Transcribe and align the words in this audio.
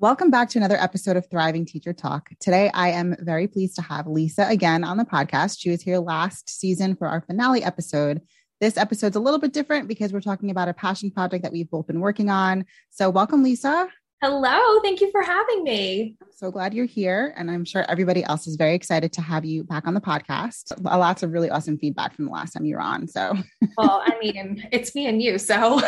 Welcome 0.00 0.28
back 0.28 0.48
to 0.50 0.58
another 0.58 0.76
episode 0.76 1.16
of 1.16 1.30
Thriving 1.30 1.64
Teacher 1.64 1.92
Talk. 1.92 2.30
Today, 2.40 2.68
I 2.74 2.88
am 2.90 3.14
very 3.20 3.46
pleased 3.46 3.76
to 3.76 3.82
have 3.82 4.08
Lisa 4.08 4.44
again 4.48 4.82
on 4.82 4.96
the 4.96 5.04
podcast. 5.04 5.60
She 5.60 5.70
was 5.70 5.82
here 5.82 5.98
last 5.98 6.48
season 6.48 6.96
for 6.96 7.06
our 7.06 7.20
finale 7.20 7.62
episode. 7.62 8.20
This 8.60 8.76
episode's 8.76 9.14
a 9.14 9.20
little 9.20 9.38
bit 9.38 9.52
different 9.52 9.86
because 9.86 10.12
we're 10.12 10.20
talking 10.20 10.50
about 10.50 10.68
a 10.68 10.74
passion 10.74 11.12
project 11.12 11.44
that 11.44 11.52
we've 11.52 11.70
both 11.70 11.86
been 11.86 12.00
working 12.00 12.28
on. 12.28 12.64
So, 12.90 13.08
welcome, 13.08 13.44
Lisa. 13.44 13.88
Hello. 14.26 14.80
Thank 14.80 15.02
you 15.02 15.10
for 15.10 15.20
having 15.20 15.64
me. 15.64 16.16
I'm 16.22 16.28
so 16.32 16.50
glad 16.50 16.72
you're 16.72 16.86
here. 16.86 17.34
And 17.36 17.50
I'm 17.50 17.62
sure 17.62 17.84
everybody 17.90 18.24
else 18.24 18.46
is 18.46 18.56
very 18.56 18.74
excited 18.74 19.12
to 19.12 19.20
have 19.20 19.44
you 19.44 19.64
back 19.64 19.86
on 19.86 19.92
the 19.92 20.00
podcast. 20.00 20.72
Lots 20.82 21.22
of 21.22 21.30
really 21.30 21.50
awesome 21.50 21.76
feedback 21.76 22.14
from 22.14 22.24
the 22.24 22.30
last 22.30 22.52
time 22.52 22.64
you 22.64 22.76
were 22.76 22.80
on. 22.80 23.06
So, 23.06 23.36
well, 23.76 24.02
I 24.02 24.18
mean, 24.22 24.66
it's 24.72 24.94
me 24.94 25.08
and 25.08 25.20
you. 25.20 25.36
So, 25.36 25.78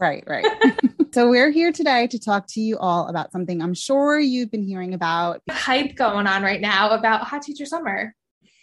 right, 0.00 0.24
right. 0.26 0.44
So, 1.12 1.30
we're 1.30 1.52
here 1.52 1.70
today 1.70 2.08
to 2.08 2.18
talk 2.18 2.48
to 2.48 2.60
you 2.60 2.76
all 2.78 3.06
about 3.06 3.30
something 3.30 3.62
I'm 3.62 3.74
sure 3.74 4.18
you've 4.18 4.50
been 4.50 4.64
hearing 4.64 4.92
about. 4.92 5.40
Hype 5.48 5.94
going 5.94 6.26
on 6.26 6.42
right 6.42 6.60
now 6.60 6.90
about 6.90 7.28
Hot 7.28 7.42
Teacher 7.42 7.64
Summer. 7.64 8.12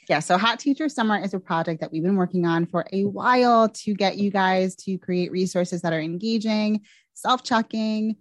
Yeah, 0.09 0.20
so 0.20 0.37
Hot 0.37 0.59
Teacher 0.59 0.89
Summer 0.89 1.17
is 1.17 1.34
a 1.34 1.39
project 1.39 1.79
that 1.79 1.93
we've 1.93 2.03
been 2.03 2.17
working 2.17 2.45
on 2.45 2.65
for 2.65 2.85
a 2.91 3.05
while 3.05 3.70
to 3.70 3.93
get 3.93 4.17
you 4.17 4.29
guys 4.29 4.75
to 4.75 4.98
create 4.98 5.31
resources 5.31 5.84
that 5.84 5.93
are 5.93 6.01
engaging, 6.01 6.81
self 7.13 7.43
checking, 7.43 8.17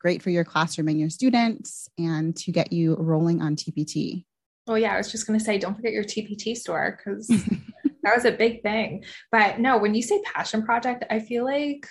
great 0.00 0.22
for 0.22 0.30
your 0.30 0.44
classroom 0.44 0.88
and 0.88 0.98
your 0.98 1.10
students, 1.10 1.88
and 1.98 2.36
to 2.36 2.50
get 2.50 2.72
you 2.72 2.96
rolling 2.96 3.40
on 3.40 3.54
TPT. 3.54 4.24
Oh, 4.66 4.74
yeah, 4.74 4.94
I 4.94 4.96
was 4.96 5.10
just 5.10 5.26
going 5.26 5.38
to 5.38 5.44
say, 5.44 5.58
don't 5.58 5.74
forget 5.74 5.92
your 5.92 6.04
TPT 6.04 6.56
store 6.56 6.98
because 6.98 7.28
that 8.02 8.14
was 8.14 8.24
a 8.24 8.32
big 8.32 8.62
thing. 8.62 9.04
But 9.30 9.58
no, 9.58 9.78
when 9.78 9.94
you 9.94 10.02
say 10.02 10.20
passion 10.22 10.62
project, 10.62 11.04
I 11.10 11.20
feel 11.20 11.44
like 11.44 11.86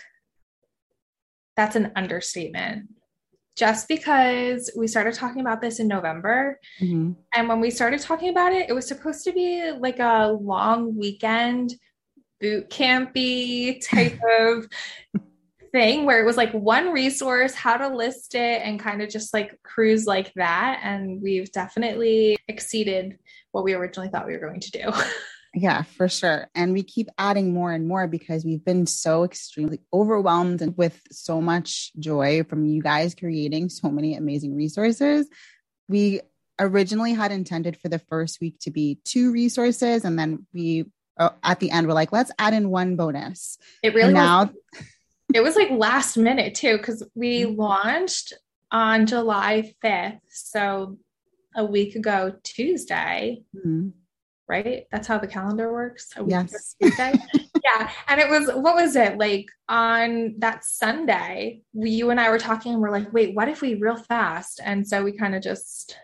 that's 1.55 1.76
an 1.76 1.91
understatement. 1.95 2.90
Just 3.58 3.90
because 3.90 4.72
we 4.78 4.88
started 4.88 5.14
talking 5.14 5.41
about 5.41 5.62
this 5.62 5.80
in 5.80 5.88
November. 5.89 6.58
Mm-hmm. 6.81 7.12
And 7.36 7.50
when 7.50 7.59
we 7.59 7.70
started 7.70 8.00
talking 8.00 8.30
about 8.30 8.53
it, 8.53 8.70
it 8.70 8.73
was 8.73 8.88
supposed 8.88 9.26
to 9.26 9.33
be 9.33 9.72
like 9.78 10.00
a 10.00 10.31
long 10.31 10.98
weekend 10.98 11.76
boot 12.39 12.70
campy 12.70 13.86
type 13.86 14.17
of 14.39 14.67
thing 15.72 16.06
where 16.06 16.22
it 16.22 16.25
was 16.25 16.38
like 16.38 16.52
one 16.52 16.92
resource, 16.92 17.53
how 17.53 17.78
to 17.78 17.95
list 17.95 18.36
it, 18.36 18.62
and 18.64 18.80
kind 18.80 19.02
of 19.02 19.09
just 19.09 19.34
like 19.34 19.59
cruise 19.64 20.06
like 20.06 20.34
that. 20.36 20.81
And 20.84 21.22
we've 21.22 21.52
definitely 21.52 22.38
exceeded 22.48 23.17
what 23.52 23.64
we 23.64 23.73
originally 23.73 24.09
thought 24.09 24.28
we 24.28 24.34
were 24.34 24.48
going 24.48 24.61
to 24.61 24.72
do. 24.72 24.92
Yeah, 25.53 25.81
for 25.81 26.08
sure. 26.08 26.48
And 26.53 26.73
we 26.73 26.84
keep 26.84 27.09
adding 27.17 27.53
more 27.53 27.72
and 27.72 27.88
more 27.88 28.08
because 28.08 28.45
we've 28.45 28.64
been 28.64 28.86
so 28.86 29.23
extremely 29.23 29.80
overwhelmed 29.92 30.61
and 30.61 30.78
with 30.78 31.02
so 31.11 31.42
much 31.42 31.92
joy 31.98 32.44
from 32.44 32.66
you 32.66 32.83
guys 32.83 33.16
creating 33.16 33.70
so 33.70 33.89
many 33.89 34.16
amazing 34.16 34.56
resources. 34.56 35.28
We 35.88 36.22
originally 36.59 37.14
had 37.14 37.31
intended 37.31 37.78
for 37.78 37.89
the 37.89 38.00
first 38.00 38.39
week 38.39 38.59
to 38.59 38.72
be 38.72 39.00
two 39.06 39.31
resources 39.31 40.04
and 40.04 40.20
then 40.20 40.45
we 40.54 40.86
uh, 41.17 41.30
at 41.42 41.59
the 41.59 41.72
end 41.72 41.88
we're 41.88 41.94
like 41.94 42.11
let's 42.11 42.31
add 42.38 42.54
in 42.54 42.70
one 42.70 42.95
bonus. 42.95 43.58
It 43.81 43.95
really 43.95 44.14
now 44.14 44.45
was, 44.45 44.83
it 45.33 45.41
was 45.41 45.55
like 45.55 45.69
last 45.72 46.17
minute 46.17 46.55
too 46.55 46.77
cuz 46.80 47.03
we 47.16 47.44
mm-hmm. 47.44 47.59
launched 47.59 48.33
on 48.72 49.05
July 49.05 49.73
5th. 49.83 50.19
So 50.30 50.97
a 51.55 51.66
week 51.66 51.95
ago 51.95 52.36
Tuesday. 52.44 53.44
Mm-hmm 53.55 53.89
right? 54.49 54.88
That's 54.91 55.08
how 55.08 55.19
the 55.19 55.27
calendar 55.27 55.71
works. 55.71 56.11
yes. 56.25 56.75
yeah. 56.81 57.91
And 58.08 58.19
it 58.19 58.27
was, 58.27 58.47
what 58.47 58.75
was 58.75 58.95
it? 58.95 59.17
Like 59.17 59.45
on 59.69 60.33
that 60.39 60.66
Sunday, 60.66 61.61
we, 61.71 61.91
you 61.91 62.09
and 62.09 62.19
I 62.19 62.30
were 62.30 62.39
talking 62.39 62.73
and 62.73 62.81
we're 62.81 62.89
like, 62.89 63.14
wait, 63.14 63.36
what 63.36 63.47
if 63.47 63.61
we 63.61 63.75
real 63.75 63.95
fast? 63.95 64.59
And 64.66 64.86
so 64.86 65.03
we 65.03 65.11
kind 65.11 65.36
of 65.36 65.43
just 65.43 65.95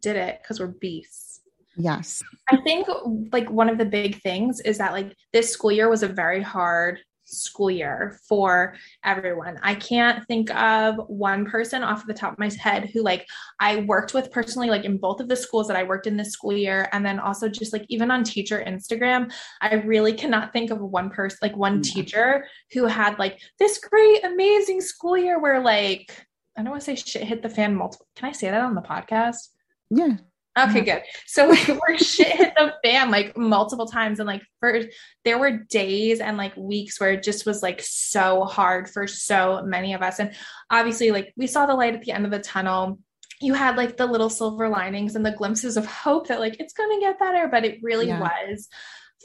did 0.00 0.16
it 0.16 0.38
because 0.40 0.60
we're 0.60 0.68
beasts. 0.68 1.40
Yes. 1.76 2.22
I 2.50 2.56
think 2.62 2.86
like 3.32 3.50
one 3.50 3.68
of 3.68 3.78
the 3.78 3.84
big 3.84 4.22
things 4.22 4.60
is 4.60 4.78
that 4.78 4.92
like 4.92 5.14
this 5.32 5.50
school 5.50 5.72
year 5.72 5.90
was 5.90 6.04
a 6.04 6.08
very 6.08 6.40
hard 6.40 7.00
school 7.26 7.70
year 7.70 8.18
for 8.28 8.74
everyone. 9.04 9.58
I 9.62 9.74
can't 9.74 10.26
think 10.26 10.54
of 10.54 10.96
one 11.08 11.44
person 11.44 11.82
off 11.82 12.06
the 12.06 12.14
top 12.14 12.32
of 12.32 12.38
my 12.38 12.50
head 12.58 12.90
who 12.92 13.02
like 13.02 13.26
I 13.60 13.76
worked 13.82 14.14
with 14.14 14.30
personally 14.30 14.70
like 14.70 14.84
in 14.84 14.98
both 14.98 15.20
of 15.20 15.28
the 15.28 15.36
schools 15.36 15.68
that 15.68 15.76
I 15.76 15.82
worked 15.82 16.06
in 16.06 16.16
this 16.16 16.30
school 16.30 16.52
year 16.52 16.88
and 16.92 17.04
then 17.04 17.18
also 17.18 17.48
just 17.48 17.72
like 17.72 17.84
even 17.88 18.10
on 18.10 18.24
teacher 18.24 18.64
Instagram, 18.66 19.32
I 19.60 19.74
really 19.74 20.12
cannot 20.12 20.52
think 20.52 20.70
of 20.70 20.80
one 20.80 21.10
person 21.10 21.38
like 21.42 21.56
one 21.56 21.80
mm-hmm. 21.80 22.00
teacher 22.00 22.46
who 22.72 22.86
had 22.86 23.18
like 23.18 23.40
this 23.58 23.78
great 23.78 24.24
amazing 24.24 24.80
school 24.80 25.16
year 25.16 25.40
where 25.40 25.60
like 25.60 26.26
I 26.56 26.62
don't 26.62 26.70
want 26.70 26.82
to 26.82 26.86
say 26.86 26.94
shit 26.94 27.24
hit 27.24 27.42
the 27.42 27.50
fan 27.50 27.74
multiple. 27.74 28.06
Can 28.16 28.28
I 28.28 28.32
say 28.32 28.50
that 28.50 28.62
on 28.62 28.74
the 28.74 28.80
podcast? 28.80 29.48
Yeah. 29.90 30.16
Okay, 30.58 30.80
good. 30.80 31.02
So 31.26 31.48
we're 31.88 31.98
shit 31.98 32.28
hit 32.28 32.54
the 32.56 32.74
fan 32.82 33.10
like 33.10 33.36
multiple 33.36 33.86
times. 33.86 34.20
And 34.20 34.26
like 34.26 34.42
for 34.58 34.82
there 35.24 35.38
were 35.38 35.64
days 35.68 36.20
and 36.20 36.36
like 36.36 36.56
weeks 36.56 36.98
where 36.98 37.12
it 37.12 37.22
just 37.22 37.44
was 37.44 37.62
like 37.62 37.80
so 37.82 38.44
hard 38.44 38.88
for 38.88 39.06
so 39.06 39.62
many 39.64 39.92
of 39.92 40.02
us. 40.02 40.18
And 40.18 40.34
obviously, 40.70 41.10
like 41.10 41.32
we 41.36 41.46
saw 41.46 41.66
the 41.66 41.74
light 41.74 41.94
at 41.94 42.02
the 42.02 42.12
end 42.12 42.24
of 42.24 42.30
the 42.30 42.38
tunnel. 42.38 42.98
You 43.38 43.52
had 43.52 43.76
like 43.76 43.98
the 43.98 44.06
little 44.06 44.30
silver 44.30 44.68
linings 44.68 45.14
and 45.14 45.26
the 45.26 45.30
glimpses 45.30 45.76
of 45.76 45.84
hope 45.84 46.28
that 46.28 46.40
like 46.40 46.58
it's 46.58 46.72
gonna 46.72 47.00
get 47.00 47.18
better, 47.18 47.48
but 47.48 47.66
it 47.66 47.80
really 47.82 48.08
yeah. 48.08 48.20
was 48.20 48.68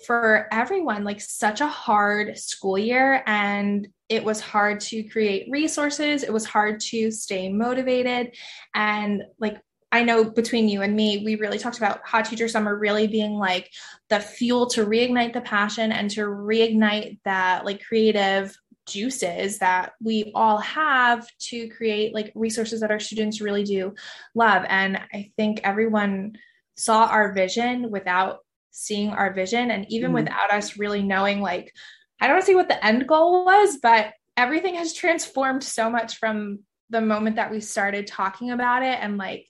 for 0.05 0.47
everyone 0.51 1.03
like 1.03 1.21
such 1.21 1.61
a 1.61 1.67
hard 1.67 2.37
school 2.37 2.77
year 2.77 3.23
and 3.25 3.87
it 4.09 4.23
was 4.23 4.41
hard 4.41 4.79
to 4.79 5.03
create 5.03 5.47
resources 5.51 6.23
it 6.23 6.33
was 6.33 6.45
hard 6.45 6.79
to 6.79 7.11
stay 7.11 7.49
motivated 7.49 8.33
and 8.73 9.21
like 9.39 9.57
I 9.91 10.03
know 10.03 10.23
between 10.23 10.69
you 10.69 10.81
and 10.81 10.95
me, 10.95 11.23
we 11.25 11.35
really 11.35 11.59
talked 11.59 11.77
about 11.77 12.05
Hot 12.05 12.25
Teacher 12.25 12.47
Summer 12.47 12.77
really 12.77 13.07
being 13.07 13.33
like 13.33 13.69
the 14.09 14.19
fuel 14.19 14.67
to 14.67 14.85
reignite 14.85 15.33
the 15.33 15.41
passion 15.41 15.91
and 15.91 16.09
to 16.11 16.21
reignite 16.21 17.19
that 17.25 17.65
like 17.65 17.83
creative 17.83 18.55
juices 18.87 19.59
that 19.59 19.93
we 20.01 20.31
all 20.33 20.57
have 20.59 21.27
to 21.39 21.67
create 21.69 22.13
like 22.13 22.31
resources 22.35 22.81
that 22.81 22.91
our 22.91 22.99
students 22.99 23.41
really 23.41 23.63
do 23.63 23.93
love. 24.33 24.65
And 24.67 24.97
I 25.13 25.31
think 25.37 25.61
everyone 25.63 26.37
saw 26.77 27.05
our 27.05 27.33
vision 27.33 27.91
without 27.91 28.39
seeing 28.71 29.09
our 29.09 29.33
vision 29.33 29.71
and 29.71 29.85
even 29.89 30.07
mm-hmm. 30.07 30.15
without 30.15 30.51
us 30.51 30.77
really 30.77 31.03
knowing 31.03 31.41
like 31.41 31.73
I 32.19 32.27
don't 32.27 32.43
see 32.43 32.55
what 32.55 32.69
the 32.69 32.83
end 32.85 33.07
goal 33.07 33.45
was, 33.45 33.77
but 33.81 34.13
everything 34.37 34.75
has 34.75 34.93
transformed 34.93 35.63
so 35.63 35.89
much 35.89 36.17
from 36.17 36.59
the 36.89 37.01
moment 37.01 37.37
that 37.37 37.51
we 37.51 37.59
started 37.59 38.05
talking 38.05 38.51
about 38.51 38.83
it 38.83 38.97
and 39.01 39.17
like 39.17 39.47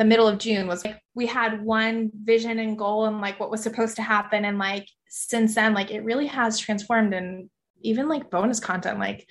the 0.00 0.04
middle 0.06 0.26
of 0.26 0.38
June 0.38 0.66
was 0.66 0.82
like 0.82 0.98
we 1.14 1.26
had 1.26 1.62
one 1.62 2.10
vision 2.24 2.58
and 2.58 2.78
goal 2.78 3.04
and 3.04 3.20
like 3.20 3.38
what 3.38 3.50
was 3.50 3.62
supposed 3.62 3.96
to 3.96 4.02
happen. 4.02 4.46
And 4.46 4.58
like 4.58 4.88
since 5.10 5.54
then 5.54 5.74
like 5.74 5.90
it 5.90 6.04
really 6.04 6.26
has 6.26 6.58
transformed. 6.58 7.12
And 7.12 7.50
even 7.82 8.08
like 8.08 8.30
bonus 8.30 8.60
content 8.60 8.98
like 8.98 9.28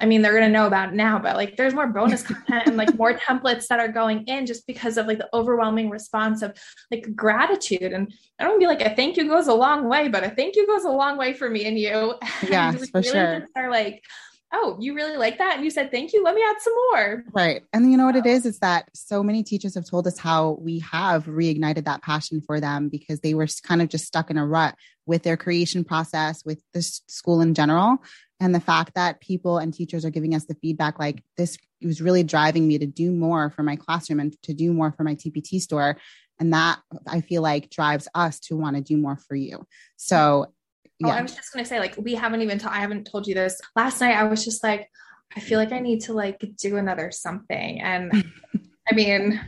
I 0.00 0.06
mean 0.06 0.20
they're 0.20 0.32
going 0.32 0.44
to 0.44 0.48
know 0.48 0.66
about 0.66 0.90
it 0.90 0.94
now 0.94 1.18
but 1.18 1.34
like 1.34 1.56
there's 1.56 1.74
more 1.74 1.88
bonus 1.88 2.22
content 2.28 2.66
and 2.66 2.76
like 2.76 2.96
more 2.96 3.14
templates 3.14 3.68
that 3.68 3.80
are 3.80 3.88
going 3.88 4.24
in 4.26 4.46
just 4.46 4.66
because 4.66 4.96
of 4.96 5.06
like 5.06 5.18
the 5.18 5.28
overwhelming 5.32 5.90
response 5.90 6.42
of 6.42 6.56
like 6.90 7.14
gratitude. 7.14 7.92
And 7.92 8.12
I 8.40 8.44
don't 8.44 8.58
be 8.58 8.66
like 8.66 8.80
a 8.80 8.96
thank 8.96 9.16
you 9.16 9.28
goes 9.28 9.46
a 9.46 9.54
long 9.54 9.88
way 9.88 10.08
but 10.08 10.24
a 10.24 10.30
thank 10.30 10.56
you 10.56 10.66
goes 10.66 10.84
a 10.84 10.90
long 10.90 11.16
way 11.18 11.34
for 11.34 11.48
me 11.48 11.66
and 11.66 11.78
you. 11.78 12.14
Yes 12.42 12.80
and 12.80 12.90
for 12.90 13.00
really 13.00 13.10
sure. 13.10 13.46
are 13.54 13.70
like 13.70 14.02
oh, 14.52 14.76
you 14.80 14.94
really 14.94 15.16
like 15.16 15.38
that? 15.38 15.56
And 15.56 15.64
you 15.64 15.70
said, 15.70 15.90
thank 15.90 16.12
you. 16.12 16.22
Let 16.22 16.34
me 16.34 16.42
add 16.48 16.60
some 16.60 16.74
more. 16.92 17.24
Right. 17.32 17.62
And 17.72 17.90
you 17.90 17.96
know 17.96 18.06
what 18.06 18.16
it 18.16 18.26
is? 18.26 18.46
Is 18.46 18.58
that 18.60 18.88
so 18.94 19.22
many 19.22 19.42
teachers 19.42 19.74
have 19.74 19.88
told 19.88 20.06
us 20.06 20.18
how 20.18 20.58
we 20.60 20.78
have 20.80 21.26
reignited 21.26 21.84
that 21.84 22.02
passion 22.02 22.40
for 22.40 22.60
them 22.60 22.88
because 22.88 23.20
they 23.20 23.34
were 23.34 23.46
kind 23.62 23.82
of 23.82 23.88
just 23.88 24.06
stuck 24.06 24.30
in 24.30 24.38
a 24.38 24.46
rut 24.46 24.76
with 25.06 25.22
their 25.22 25.36
creation 25.36 25.84
process, 25.84 26.44
with 26.44 26.62
the 26.72 26.82
school 26.82 27.40
in 27.40 27.54
general. 27.54 27.98
And 28.40 28.54
the 28.54 28.60
fact 28.60 28.94
that 28.94 29.20
people 29.20 29.58
and 29.58 29.72
teachers 29.72 30.04
are 30.04 30.10
giving 30.10 30.34
us 30.34 30.44
the 30.44 30.54
feedback 30.54 30.98
like 30.98 31.22
this 31.36 31.58
was 31.82 32.00
really 32.00 32.22
driving 32.22 32.66
me 32.66 32.78
to 32.78 32.86
do 32.86 33.10
more 33.10 33.50
for 33.50 33.62
my 33.62 33.76
classroom 33.76 34.20
and 34.20 34.40
to 34.42 34.54
do 34.54 34.72
more 34.72 34.92
for 34.92 35.04
my 35.04 35.14
TPT 35.14 35.60
store. 35.60 35.96
And 36.40 36.52
that 36.52 36.80
I 37.06 37.20
feel 37.20 37.42
like 37.42 37.70
drives 37.70 38.08
us 38.14 38.40
to 38.40 38.56
want 38.56 38.76
to 38.76 38.82
do 38.82 38.96
more 38.96 39.16
for 39.16 39.36
you. 39.36 39.66
So 39.96 40.52
Oh, 41.02 41.08
yeah. 41.08 41.14
I 41.14 41.22
was 41.22 41.34
just 41.34 41.52
gonna 41.52 41.64
say, 41.64 41.80
like, 41.80 41.96
we 41.98 42.14
haven't 42.14 42.42
even. 42.42 42.60
I 42.62 42.80
haven't 42.80 43.08
told 43.10 43.26
you 43.26 43.34
this. 43.34 43.60
Last 43.74 44.00
night, 44.00 44.16
I 44.16 44.24
was 44.24 44.44
just 44.44 44.62
like, 44.62 44.88
I 45.36 45.40
feel 45.40 45.58
like 45.58 45.72
I 45.72 45.80
need 45.80 46.02
to 46.02 46.12
like 46.12 46.44
do 46.60 46.76
another 46.76 47.10
something, 47.10 47.80
and 47.80 48.12
I 48.90 48.94
mean, 48.94 49.40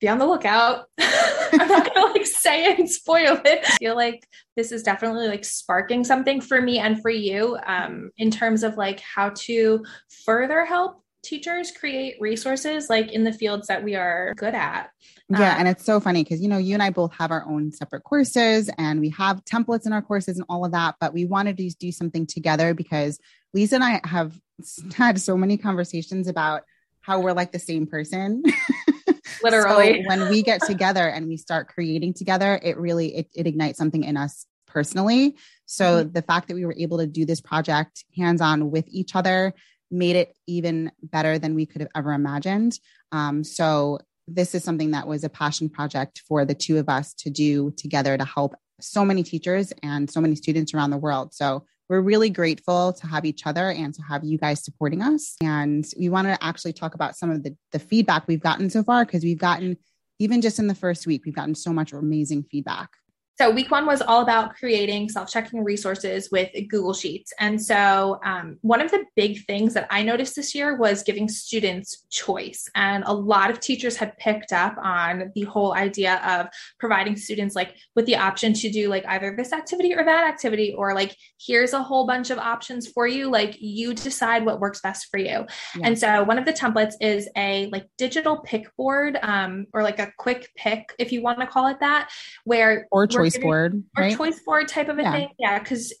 be 0.00 0.08
on 0.08 0.18
the 0.18 0.26
lookout. 0.26 0.86
I'm 0.98 1.68
not 1.68 1.94
gonna 1.94 2.12
like 2.12 2.26
say 2.26 2.66
it 2.66 2.78
and 2.78 2.90
spoil 2.90 3.40
it. 3.44 3.64
I 3.64 3.76
feel 3.78 3.96
like 3.96 4.26
this 4.56 4.72
is 4.72 4.82
definitely 4.82 5.28
like 5.28 5.44
sparking 5.44 6.04
something 6.04 6.40
for 6.40 6.60
me 6.60 6.78
and 6.78 7.00
for 7.00 7.10
you, 7.10 7.56
um, 7.66 8.10
in 8.18 8.30
terms 8.30 8.62
of 8.62 8.76
like 8.76 9.00
how 9.00 9.30
to 9.36 9.82
further 10.24 10.66
help 10.66 11.02
teachers 11.26 11.72
create 11.72 12.16
resources 12.20 12.88
like 12.88 13.10
in 13.10 13.24
the 13.24 13.32
fields 13.32 13.66
that 13.66 13.82
we 13.82 13.96
are 13.96 14.32
good 14.36 14.54
at. 14.54 14.90
Yeah. 15.28 15.54
Um, 15.54 15.60
and 15.60 15.68
it's 15.68 15.84
so 15.84 15.98
funny 15.98 16.22
because, 16.22 16.40
you 16.40 16.48
know, 16.48 16.58
you 16.58 16.74
and 16.74 16.82
I 16.82 16.90
both 16.90 17.12
have 17.14 17.32
our 17.32 17.44
own 17.46 17.72
separate 17.72 18.04
courses 18.04 18.70
and 18.78 19.00
we 19.00 19.10
have 19.10 19.44
templates 19.44 19.86
in 19.86 19.92
our 19.92 20.02
courses 20.02 20.38
and 20.38 20.46
all 20.48 20.64
of 20.64 20.72
that, 20.72 20.94
but 21.00 21.12
we 21.12 21.24
wanted 21.24 21.56
to 21.56 21.68
do 21.70 21.90
something 21.90 22.26
together 22.26 22.74
because 22.74 23.18
Lisa 23.52 23.74
and 23.74 23.84
I 23.84 24.00
have 24.04 24.40
had 24.94 25.20
so 25.20 25.36
many 25.36 25.56
conversations 25.56 26.28
about 26.28 26.62
how 27.00 27.20
we're 27.20 27.32
like 27.32 27.52
the 27.52 27.58
same 27.58 27.86
person. 27.86 28.42
Literally. 29.42 30.02
so 30.02 30.08
when 30.08 30.28
we 30.28 30.42
get 30.42 30.62
together 30.62 31.08
and 31.08 31.26
we 31.26 31.36
start 31.36 31.68
creating 31.68 32.14
together, 32.14 32.58
it 32.62 32.78
really 32.78 33.16
it, 33.16 33.28
it 33.34 33.46
ignites 33.46 33.78
something 33.78 34.04
in 34.04 34.16
us 34.16 34.46
personally. 34.66 35.36
So 35.66 36.04
mm-hmm. 36.04 36.12
the 36.12 36.22
fact 36.22 36.48
that 36.48 36.54
we 36.54 36.64
were 36.64 36.74
able 36.78 36.98
to 36.98 37.06
do 37.06 37.24
this 37.24 37.40
project 37.40 38.04
hands 38.16 38.40
on 38.40 38.70
with 38.70 38.86
each 38.88 39.14
other 39.16 39.52
made 39.90 40.16
it 40.16 40.36
even 40.46 40.90
better 41.02 41.38
than 41.38 41.54
we 41.54 41.66
could 41.66 41.80
have 41.80 41.90
ever 41.94 42.12
imagined. 42.12 42.78
Um, 43.12 43.44
so 43.44 43.98
this 44.28 44.54
is 44.54 44.64
something 44.64 44.90
that 44.90 45.06
was 45.06 45.24
a 45.24 45.28
passion 45.28 45.68
project 45.68 46.22
for 46.26 46.44
the 46.44 46.54
two 46.54 46.78
of 46.78 46.88
us 46.88 47.14
to 47.14 47.30
do 47.30 47.70
together 47.72 48.18
to 48.18 48.24
help 48.24 48.54
so 48.80 49.04
many 49.04 49.22
teachers 49.22 49.72
and 49.82 50.10
so 50.10 50.20
many 50.20 50.34
students 50.34 50.74
around 50.74 50.90
the 50.90 50.96
world. 50.96 51.32
So 51.32 51.64
we're 51.88 52.00
really 52.00 52.30
grateful 52.30 52.92
to 52.92 53.06
have 53.06 53.24
each 53.24 53.46
other 53.46 53.70
and 53.70 53.94
to 53.94 54.02
have 54.02 54.24
you 54.24 54.38
guys 54.38 54.64
supporting 54.64 55.02
us. 55.02 55.36
And 55.40 55.86
we 55.98 56.08
want 56.08 56.26
to 56.26 56.44
actually 56.44 56.72
talk 56.72 56.94
about 56.94 57.16
some 57.16 57.30
of 57.30 57.44
the, 57.44 57.56
the 57.72 57.78
feedback 57.78 58.26
we've 58.26 58.40
gotten 58.40 58.68
so 58.70 58.82
far 58.82 59.04
because 59.04 59.22
we've 59.22 59.38
gotten, 59.38 59.76
even 60.18 60.42
just 60.42 60.58
in 60.58 60.66
the 60.66 60.74
first 60.74 61.06
week, 61.06 61.22
we've 61.24 61.34
gotten 61.34 61.54
so 61.54 61.72
much 61.72 61.92
amazing 61.92 62.44
feedback. 62.50 62.90
So, 63.38 63.50
week 63.50 63.70
one 63.70 63.84
was 63.84 64.00
all 64.00 64.22
about 64.22 64.54
creating 64.54 65.10
self 65.10 65.30
checking 65.30 65.62
resources 65.62 66.30
with 66.32 66.48
Google 66.68 66.94
Sheets. 66.94 67.34
And 67.38 67.60
so, 67.60 68.18
um, 68.24 68.56
one 68.62 68.80
of 68.80 68.90
the 68.90 69.04
big 69.14 69.44
things 69.44 69.74
that 69.74 69.86
I 69.90 70.02
noticed 70.02 70.36
this 70.36 70.54
year 70.54 70.76
was 70.76 71.02
giving 71.02 71.28
students 71.28 72.06
choice. 72.10 72.66
And 72.74 73.04
a 73.06 73.12
lot 73.12 73.50
of 73.50 73.60
teachers 73.60 73.96
had 73.96 74.16
picked 74.16 74.52
up 74.52 74.74
on 74.82 75.32
the 75.34 75.42
whole 75.42 75.74
idea 75.74 76.16
of 76.26 76.46
providing 76.78 77.16
students 77.16 77.54
like 77.54 77.74
with 77.94 78.06
the 78.06 78.16
option 78.16 78.54
to 78.54 78.70
do 78.70 78.88
like 78.88 79.04
either 79.06 79.34
this 79.36 79.52
activity 79.52 79.94
or 79.94 80.02
that 80.02 80.26
activity, 80.26 80.74
or 80.76 80.94
like 80.94 81.14
here's 81.38 81.74
a 81.74 81.82
whole 81.82 82.06
bunch 82.06 82.30
of 82.30 82.38
options 82.38 82.88
for 82.88 83.06
you. 83.06 83.30
Like 83.30 83.56
you 83.60 83.92
decide 83.92 84.46
what 84.46 84.60
works 84.60 84.80
best 84.80 85.08
for 85.10 85.18
you. 85.18 85.26
Yeah. 85.26 85.46
And 85.82 85.98
so, 85.98 86.22
one 86.22 86.38
of 86.38 86.46
the 86.46 86.54
templates 86.54 86.94
is 87.02 87.28
a 87.36 87.66
like 87.66 87.86
digital 87.98 88.38
pick 88.38 88.74
board 88.76 89.18
um, 89.22 89.66
or 89.74 89.82
like 89.82 89.98
a 89.98 90.10
quick 90.16 90.48
pick, 90.56 90.94
if 90.98 91.12
you 91.12 91.20
want 91.20 91.40
to 91.40 91.46
call 91.46 91.66
it 91.68 91.80
that, 91.80 92.08
where 92.44 92.88
or 92.90 93.06
choice 93.06 93.25
board 93.38 93.82
right? 93.96 94.12
or 94.12 94.16
choice 94.16 94.40
board 94.40 94.68
type 94.68 94.88
of 94.88 94.98
a 94.98 95.02
yeah. 95.02 95.12
thing 95.12 95.28
yeah 95.38 95.58
because 95.58 95.92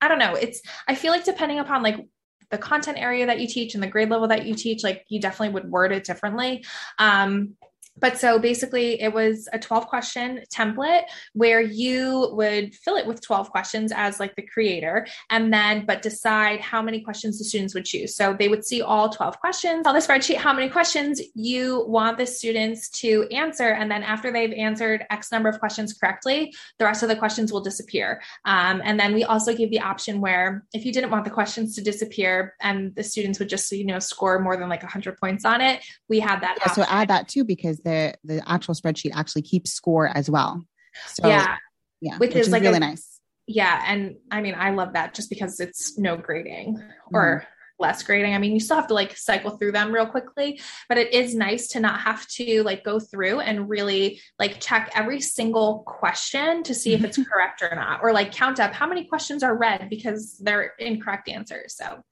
i 0.00 0.08
don't 0.08 0.18
know 0.18 0.34
it's 0.34 0.62
i 0.88 0.94
feel 0.94 1.12
like 1.12 1.24
depending 1.24 1.58
upon 1.58 1.82
like 1.82 2.06
the 2.50 2.58
content 2.58 2.98
area 2.98 3.26
that 3.26 3.40
you 3.40 3.46
teach 3.46 3.74
and 3.74 3.82
the 3.82 3.88
grade 3.88 4.08
level 4.08 4.28
that 4.28 4.46
you 4.46 4.54
teach 4.54 4.82
like 4.84 5.04
you 5.08 5.20
definitely 5.20 5.52
would 5.52 5.70
word 5.70 5.92
it 5.92 6.04
differently 6.04 6.64
um 6.98 7.54
but 7.98 8.18
so 8.18 8.38
basically 8.38 9.00
it 9.00 9.12
was 9.12 9.48
a 9.52 9.58
12 9.58 9.86
question 9.86 10.40
template 10.52 11.04
where 11.32 11.60
you 11.60 12.30
would 12.32 12.74
fill 12.74 12.96
it 12.96 13.06
with 13.06 13.20
12 13.20 13.50
questions 13.50 13.92
as 13.94 14.20
like 14.20 14.34
the 14.36 14.42
creator 14.42 15.06
and 15.30 15.52
then 15.52 15.84
but 15.86 16.02
decide 16.02 16.60
how 16.60 16.82
many 16.82 17.00
questions 17.00 17.38
the 17.38 17.44
students 17.44 17.74
would 17.74 17.84
choose. 17.84 18.14
So 18.14 18.34
they 18.38 18.48
would 18.48 18.64
see 18.64 18.82
all 18.82 19.08
12 19.08 19.38
questions 19.40 19.86
on 19.86 19.94
the 19.94 20.00
spreadsheet 20.00 20.36
how 20.36 20.52
many 20.52 20.68
questions 20.68 21.20
you 21.34 21.84
want 21.86 22.18
the 22.18 22.26
students 22.26 22.88
to 22.90 23.26
answer. 23.30 23.68
And 23.68 23.90
then 23.90 24.02
after 24.02 24.32
they've 24.32 24.52
answered 24.52 25.04
x 25.10 25.32
number 25.32 25.48
of 25.48 25.58
questions 25.58 25.92
correctly 25.92 26.54
the 26.78 26.84
rest 26.84 27.02
of 27.02 27.08
the 27.08 27.16
questions 27.16 27.52
will 27.52 27.60
disappear. 27.60 28.20
Um, 28.44 28.82
and 28.84 28.98
then 28.98 29.14
we 29.14 29.24
also 29.24 29.54
give 29.54 29.70
the 29.70 29.80
option 29.80 30.20
where 30.20 30.64
if 30.72 30.84
you 30.84 30.92
didn't 30.92 31.10
want 31.10 31.24
the 31.24 31.30
questions 31.30 31.74
to 31.74 31.82
disappear 31.82 32.54
and 32.60 32.94
the 32.94 33.02
students 33.02 33.38
would 33.38 33.48
just 33.48 33.70
you 33.72 33.84
know 33.84 33.98
score 33.98 34.38
more 34.38 34.56
than 34.56 34.68
like 34.68 34.82
100 34.82 35.18
points 35.18 35.44
on 35.44 35.60
it 35.60 35.82
we 36.08 36.20
have 36.20 36.40
that 36.40 36.56
yeah, 36.60 36.72
so 36.72 36.84
add 36.88 37.08
that 37.08 37.28
too 37.28 37.44
because 37.44 37.78
the 37.86 38.14
the 38.24 38.42
actual 38.50 38.74
spreadsheet 38.74 39.12
actually 39.14 39.42
keeps 39.42 39.72
score 39.72 40.08
as 40.08 40.28
well. 40.28 40.66
So 41.06 41.28
yeah, 41.28 41.56
yeah, 42.00 42.18
which, 42.18 42.30
which 42.30 42.40
is, 42.40 42.46
is, 42.48 42.52
like 42.52 42.62
really 42.62 42.76
a, 42.76 42.80
nice. 42.80 43.20
Yeah, 43.46 43.82
and 43.86 44.16
I 44.30 44.40
mean, 44.40 44.54
I 44.58 44.70
love 44.70 44.94
that 44.94 45.14
just 45.14 45.30
because 45.30 45.60
it's 45.60 45.96
no 45.96 46.16
grading 46.16 46.82
or 47.12 47.44
mm 47.44 47.46
less 47.78 48.02
grading. 48.02 48.34
I 48.34 48.38
mean, 48.38 48.52
you 48.52 48.60
still 48.60 48.76
have 48.76 48.86
to 48.88 48.94
like 48.94 49.16
cycle 49.16 49.56
through 49.56 49.72
them 49.72 49.92
real 49.92 50.06
quickly, 50.06 50.60
but 50.88 50.98
it 50.98 51.12
is 51.12 51.34
nice 51.34 51.68
to 51.68 51.80
not 51.80 52.00
have 52.00 52.26
to 52.28 52.62
like 52.62 52.84
go 52.84 52.98
through 52.98 53.40
and 53.40 53.68
really 53.68 54.20
like 54.38 54.60
check 54.60 54.90
every 54.94 55.20
single 55.20 55.80
question 55.86 56.62
to 56.62 56.74
see 56.74 56.94
if 56.94 57.04
it's 57.04 57.18
correct 57.32 57.62
or 57.62 57.74
not, 57.74 58.00
or 58.02 58.12
like 58.12 58.32
count 58.32 58.60
up 58.60 58.72
how 58.72 58.86
many 58.86 59.04
questions 59.04 59.42
are 59.42 59.56
red 59.56 59.88
because 59.90 60.38
they're 60.38 60.72
incorrect 60.78 61.28
answers. 61.28 61.76
So, 61.76 62.02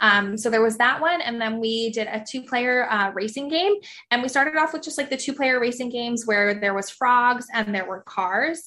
um, 0.00 0.36
so 0.36 0.50
there 0.50 0.62
was 0.62 0.76
that 0.78 1.00
one, 1.00 1.20
and 1.20 1.40
then 1.40 1.60
we 1.60 1.90
did 1.90 2.08
a 2.08 2.24
two-player 2.28 2.90
uh, 2.90 3.10
racing 3.12 3.48
game, 3.48 3.74
and 4.10 4.22
we 4.22 4.28
started 4.28 4.56
off 4.56 4.72
with 4.72 4.82
just 4.82 4.98
like 4.98 5.10
the 5.10 5.16
two-player 5.16 5.60
racing 5.60 5.90
games 5.90 6.26
where 6.26 6.54
there 6.54 6.74
was 6.74 6.90
frogs 6.90 7.46
and 7.52 7.74
there 7.74 7.86
were 7.86 8.02
cars. 8.02 8.62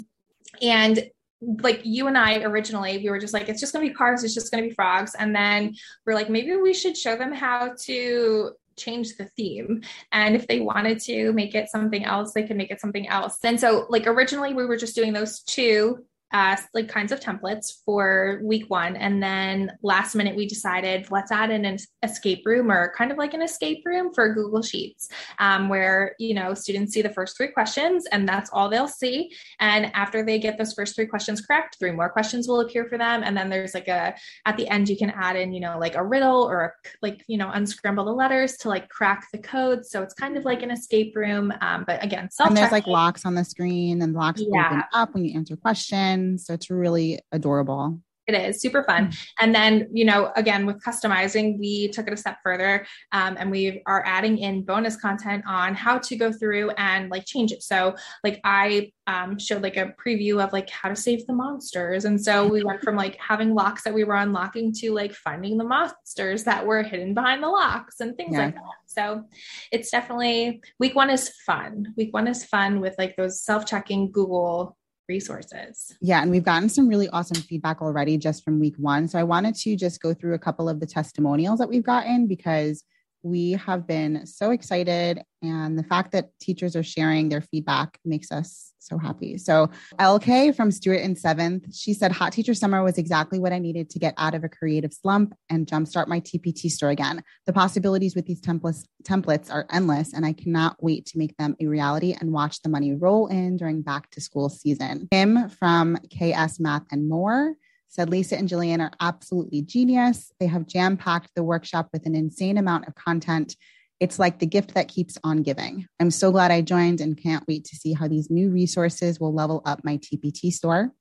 And 0.62 1.10
like 1.42 1.81
you 1.84 2.07
and 2.07 2.18
I 2.18 2.42
originally, 2.44 2.98
we 2.98 3.10
were 3.10 3.19
just 3.19 3.34
like, 3.34 3.50
it's 3.50 3.60
just 3.60 3.74
to 3.74 3.80
be 3.80 3.92
cars, 3.92 4.24
it's 4.24 4.34
just 4.34 4.51
to 4.54 4.62
be 4.62 4.72
frogs. 4.72 5.13
And 5.16 5.36
then 5.36 5.75
we're 6.06 6.16
like, 6.16 6.30
maybe 6.30 6.56
we 6.56 6.74
should 6.74 6.98
show 6.98 7.16
them 7.16 7.31
how 7.31 7.74
to 7.84 8.51
change 8.75 9.18
the 9.18 9.25
theme. 9.25 9.81
And 10.12 10.36
if 10.36 10.48
they 10.48 10.60
wanted 10.60 11.00
to 11.01 11.34
make 11.34 11.56
it 11.56 11.69
something 11.69 12.06
else, 12.06 12.34
they 12.34 12.44
could 12.44 12.57
make 12.57 12.72
it 12.72 12.81
something 12.81 13.07
else. 13.07 13.38
And 13.44 13.60
so, 13.60 13.86
like, 13.89 14.07
originally 14.07 14.54
we 14.54 14.66
were 14.66 14.78
just 14.78 14.95
doing 14.95 15.13
those 15.13 15.42
two 15.42 16.06
uh, 16.33 16.57
like 16.74 16.89
kinds 16.89 17.12
of 17.12 17.19
templates 17.19 17.83
for 17.85 18.41
week 18.44 18.69
one. 18.69 18.95
And 18.97 19.24
then 19.24 19.71
last 19.81 20.13
minute, 20.13 20.35
we 20.35 20.45
decided 20.45 21.09
let's 21.09 21.31
add 21.31 21.51
in 21.51 21.63
an 21.63 21.77
escape 22.03 22.45
room 22.45 22.69
or 22.69 22.94
kind 22.97 23.12
of 23.12 23.18
like 23.18 23.33
an 23.33 23.41
escape 23.41 23.83
room 23.85 24.13
for 24.13 24.33
Google 24.33 24.62
Sheets, 24.62 25.07
um, 25.39 25.69
where, 25.69 26.15
you 26.19 26.33
know, 26.33 26.53
students 26.53 26.94
see 26.94 27.01
the 27.01 27.09
first 27.09 27.38
three 27.38 27.47
questions 27.47 28.06
and 28.12 28.27
that's 28.27 28.50
all 28.51 28.68
they'll 28.68 28.88
see. 28.88 29.31
And 29.59 29.89
after 29.95 30.24
they 30.24 30.38
get 30.38 30.57
those 30.57 30.74
first 30.74 30.95
three 30.95 31.06
questions 31.06 31.41
correct, 31.41 31.77
three 31.79 31.91
more 31.91 32.09
questions 32.09 32.47
will 32.47 32.59
appear 32.59 32.85
for 32.85 32.97
them. 32.97 33.24
And 33.24 33.35
then 33.35 33.50
there's 33.50 33.74
like 33.74 33.88
a, 33.88 34.13
at 34.45 34.57
the 34.57 34.68
end, 34.68 34.89
you 34.89 34.97
can 34.97 35.12
add 35.12 35.38
in, 35.38 35.53
you 35.53 35.62
know, 35.62 35.79
like 35.79 35.95
a 35.95 36.03
riddle 36.03 36.44
or 36.44 36.62
a, 36.62 36.71
like, 37.01 37.24
you 37.27 37.38
know, 37.38 37.51
unscramble 37.51 38.03
the 38.03 38.12
letters 38.12 38.57
to 38.57 38.69
like 38.69 38.89
crack 38.89 39.27
the 39.31 39.39
code. 39.39 39.85
So 39.85 40.03
it's 40.03 40.13
kind 40.13 40.35
of 40.35 40.44
like 40.44 40.62
an 40.62 40.71
escape 40.71 41.15
room. 41.15 41.53
Um, 41.62 41.85
but 41.88 42.03
again, 42.03 42.29
self 42.31 42.50
And 42.50 42.57
there's 42.57 42.71
like 42.71 42.88
locks 42.88 43.25
on 43.25 43.33
the 43.33 43.45
screen 43.45 44.01
and 44.01 44.13
locks 44.13 44.41
yeah. 44.45 44.65
open 44.68 44.83
up 44.94 45.13
when 45.13 45.24
you 45.24 45.33
answer 45.38 45.56
questions 45.56 46.17
so 46.38 46.54
it's 46.54 46.69
really 46.69 47.19
adorable. 47.31 48.00
It 48.28 48.36
is 48.36 48.60
super 48.62 48.84
fun. 48.84 49.08
Mm. 49.08 49.18
And 49.40 49.56
then, 49.56 49.88
you 49.92 50.04
know, 50.04 50.31
again, 50.36 50.66
with 50.66 50.84
customizing, 50.84 51.58
we 51.58 51.88
took 51.88 52.08
it 52.08 52.14
a 52.14 52.18
step 52.18 52.38
further 52.44 52.86
um, 53.14 53.38
and 53.40 53.50
we 53.50 53.81
are 53.86 54.04
adding 54.06 54.38
in 54.38 54.64
bonus 54.64 54.98
content 54.98 55.46
on 55.48 55.74
how 55.74 55.98
to 56.00 56.16
go 56.18 56.34
through 56.34 56.72
and 56.72 57.10
like 57.10 57.25
change 57.25 57.54
it. 57.54 57.64
So, 57.64 57.96
like, 58.25 58.42
I 58.44 58.92
um, 59.08 59.40
showed 59.40 59.64
like 59.64 59.78
a 59.78 59.94
preview 60.06 60.44
of 60.44 60.52
like 60.52 60.69
how 60.69 60.90
to 60.90 60.96
save 60.96 61.25
the 61.25 61.34
monsters. 61.34 62.04
And 62.04 62.22
so 62.22 62.46
we 62.46 62.63
went 62.63 62.81
from 62.81 62.98
like 62.98 63.18
having 63.25 63.56
locks 63.56 63.84
that 63.84 63.94
we 63.94 64.04
were 64.04 64.16
unlocking 64.16 64.74
to 64.80 64.94
like 64.94 65.13
finding 65.13 65.58
the 65.58 65.63
monsters 65.63 66.44
that 66.44 66.66
were 66.66 66.84
hidden 66.84 67.13
behind 67.13 67.42
the 67.42 67.48
locks 67.48 68.02
and 68.02 68.16
things 68.18 68.34
yeah. 68.34 68.46
like 68.46 68.56
that. 68.56 68.63
So 68.88 69.24
it's 69.72 69.90
definitely 69.90 70.62
week 70.80 70.96
one 70.96 71.10
is 71.10 71.32
fun. 71.46 71.94
Week 71.96 72.13
one 72.13 72.27
is 72.27 72.44
fun 72.44 72.82
with 72.82 72.96
like 72.98 73.15
those 73.15 73.41
self 73.41 73.65
checking 73.65 74.12
Google 74.12 74.76
resources. 75.08 75.96
Yeah, 76.02 76.22
and 76.22 76.32
we've 76.32 76.44
gotten 76.44 76.70
some 76.70 76.88
really 76.88 77.10
awesome 77.10 77.42
feedback 77.42 77.82
already 77.82 78.18
just 78.18 78.44
from 78.44 78.60
week 78.60 78.76
one. 78.78 79.08
So 79.08 79.18
I 79.20 79.24
wanted 79.24 79.56
to 79.56 79.76
just 79.76 80.02
go 80.02 80.14
through 80.14 80.34
a 80.34 80.40
couple 80.40 80.68
of 80.70 80.80
the 80.80 80.86
testimonials 80.86 81.60
that 81.60 81.70
we've 81.70 81.84
gotten 81.84 82.28
because 82.28 82.84
we 83.27 83.51
have 83.51 83.86
been 83.86 84.25
so 84.25 84.51
excited. 84.51 85.22
And 85.41 85.77
the 85.77 85.84
fact 85.84 86.13
that 86.13 86.29
teachers 86.39 86.75
are 86.75 86.84
sharing 86.84 87.29
their 87.29 87.41
feedback 87.41 88.00
makes 88.03 88.31
us 88.31 88.74
so 88.79 88.98
happy. 88.98 89.38
So, 89.38 89.69
LK 90.00 90.55
from 90.55 90.72
Stewart 90.72 91.01
in 91.01 91.15
seventh, 91.15 91.75
she 91.75 91.93
said, 91.93 92.12
Hot 92.13 92.31
Teacher 92.31 92.53
Summer 92.53 92.84
was 92.84 92.98
exactly 92.98 93.38
what 93.38 93.51
I 93.51 93.60
needed 93.60 93.89
to 93.91 94.00
get 94.00 94.13
out 94.17 94.34
of 94.34 94.43
a 94.43 94.50
creative 94.50 94.93
slump 94.93 95.36
and 95.50 95.67
jumpstart 95.67 96.07
my 96.07 96.22
TPT 96.22 96.72
store 96.72 96.89
again. 96.89 97.22
The 97.46 97.53
possibilities 97.53 98.15
with 98.15 98.25
these 98.25 98.41
templates, 98.41 98.86
templates 99.03 99.51
are 99.51 99.67
endless, 99.72 100.13
and 100.13 100.25
I 100.25 100.34
cannot 100.34 100.81
wait 100.81 101.05
to 101.07 101.17
make 101.17 101.36
them 101.38 101.55
a 101.60 101.67
reality 101.67 102.15
and 102.19 102.31
watch 102.31 102.62
the 102.62 102.69
money 102.69 102.93
roll 102.93 103.27
in 103.27 103.57
during 103.57 103.81
back 103.81 104.10
to 104.12 104.22
school 104.22 104.50
season. 104.50 105.07
Kim 105.12 105.50
from 105.50 105.98
KS 106.10 106.60
Math 106.60 106.84
and 106.91 107.10
More 107.10 107.55
said 107.88 108.10
Lisa 108.10 108.38
and 108.38 108.50
Jillian 108.50 108.79
are 108.79 108.91
absolutely 109.00 109.62
genius. 109.62 110.32
They 110.39 110.48
have 110.48 110.67
jam 110.67 110.98
packed 110.98 111.32
the 111.36 111.44
workshop 111.44 111.89
with 111.94 112.06
an 112.06 112.15
insane 112.15 112.58
amount 112.58 112.88
of 112.88 112.96
content. 112.96 113.56
It's 114.00 114.20
like 114.20 114.39
the 114.39 114.46
gift 114.46 114.74
that 114.75 114.88
keeps 114.88 115.17
on 115.24 115.41
giving. 115.41 115.88
I'm 116.00 116.12
so 116.12 116.32
glad 116.32 116.51
I 116.51 116.62
joined 116.62 117.01
and 117.01 117.17
can't 117.17 117.48
wait 117.48 117.65
to 117.65 117.75
see 117.75 117.94
how 117.94 118.08
these 118.08 118.29
new 118.29 118.50
resources 118.51 119.20
will 119.20 119.34
level 119.34 119.62
up 119.65 119.82
my 119.84 119.98
TPT 119.98 120.51
store. 120.51 120.91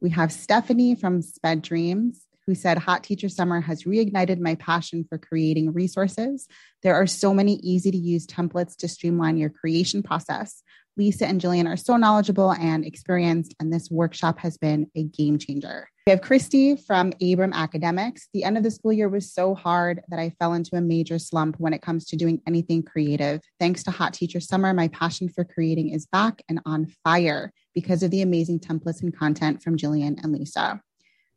We 0.00 0.10
have 0.10 0.32
Stephanie 0.32 0.94
from 0.94 1.22
Sped 1.22 1.62
Dreams 1.62 2.26
who 2.46 2.54
said 2.54 2.78
Hot 2.78 3.02
Teacher 3.02 3.28
Summer 3.28 3.60
has 3.60 3.84
reignited 3.84 4.38
my 4.38 4.54
passion 4.54 5.04
for 5.08 5.18
creating 5.18 5.72
resources. 5.72 6.46
There 6.82 6.94
are 6.94 7.06
so 7.06 7.34
many 7.34 7.54
easy 7.56 7.90
to 7.90 7.96
use 7.96 8.26
templates 8.26 8.76
to 8.76 8.88
streamline 8.88 9.36
your 9.36 9.50
creation 9.50 10.02
process. 10.02 10.62
Lisa 10.96 11.26
and 11.26 11.40
Jillian 11.40 11.66
are 11.66 11.76
so 11.76 11.96
knowledgeable 11.96 12.52
and 12.52 12.84
experienced, 12.84 13.54
and 13.60 13.70
this 13.72 13.90
workshop 13.90 14.38
has 14.38 14.56
been 14.56 14.90
a 14.94 15.04
game 15.04 15.38
changer. 15.38 15.88
We 16.06 16.10
have 16.10 16.22
Christy 16.22 16.76
from 16.76 17.12
Abram 17.20 17.52
Academics. 17.52 18.28
The 18.32 18.44
end 18.44 18.56
of 18.56 18.62
the 18.62 18.70
school 18.70 18.92
year 18.92 19.08
was 19.08 19.32
so 19.32 19.54
hard 19.54 20.00
that 20.08 20.18
I 20.18 20.30
fell 20.38 20.54
into 20.54 20.76
a 20.76 20.80
major 20.80 21.18
slump 21.18 21.56
when 21.58 21.74
it 21.74 21.82
comes 21.82 22.06
to 22.06 22.16
doing 22.16 22.40
anything 22.46 22.82
creative. 22.82 23.42
Thanks 23.60 23.82
to 23.84 23.90
Hot 23.90 24.14
Teacher 24.14 24.40
Summer, 24.40 24.72
my 24.72 24.88
passion 24.88 25.28
for 25.28 25.44
creating 25.44 25.90
is 25.90 26.06
back 26.06 26.42
and 26.48 26.60
on 26.64 26.86
fire 27.04 27.52
because 27.74 28.02
of 28.02 28.10
the 28.10 28.22
amazing 28.22 28.60
templates 28.60 29.02
and 29.02 29.14
content 29.14 29.62
from 29.62 29.76
Jillian 29.76 30.22
and 30.22 30.32
Lisa. 30.32 30.80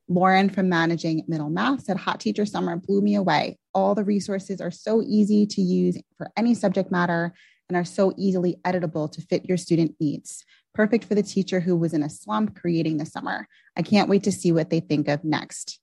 Lauren 0.08 0.50
from 0.50 0.70
Managing 0.70 1.24
Middle 1.28 1.50
Math 1.50 1.84
said, 1.84 1.98
Hot 1.98 2.20
Teacher 2.20 2.46
Summer 2.46 2.78
blew 2.78 3.02
me 3.02 3.16
away. 3.16 3.58
All 3.74 3.94
the 3.94 4.04
resources 4.04 4.62
are 4.62 4.72
so 4.72 5.04
easy 5.04 5.46
to 5.48 5.62
use 5.62 5.98
for 6.18 6.32
any 6.38 6.56
subject 6.56 6.92
matter 6.92 7.34
and 7.70 7.78
are 7.78 7.86
so 7.86 8.14
easily 8.18 8.58
editable 8.66 9.10
to 9.12 9.22
fit 9.22 9.46
your 9.46 9.58
student 9.58 9.96
needs. 10.00 10.44
Perfect 10.74 11.06
for 11.06 11.16
the 11.16 11.24
teacher 11.24 11.60
who 11.60 11.78
was 11.78 11.94
in 11.94 12.04
a 12.04 12.10
slump 12.10 12.60
creating 12.60 12.98
the 12.98 13.06
summer. 13.06 13.48
I 13.78 13.84
can't 13.84 14.10
wait 14.10 14.24
to 14.24 14.32
see 14.32 14.52
what 14.52 14.70
they 14.70 14.80
think 14.80 15.08
of 15.08 15.24
next. 15.24 15.80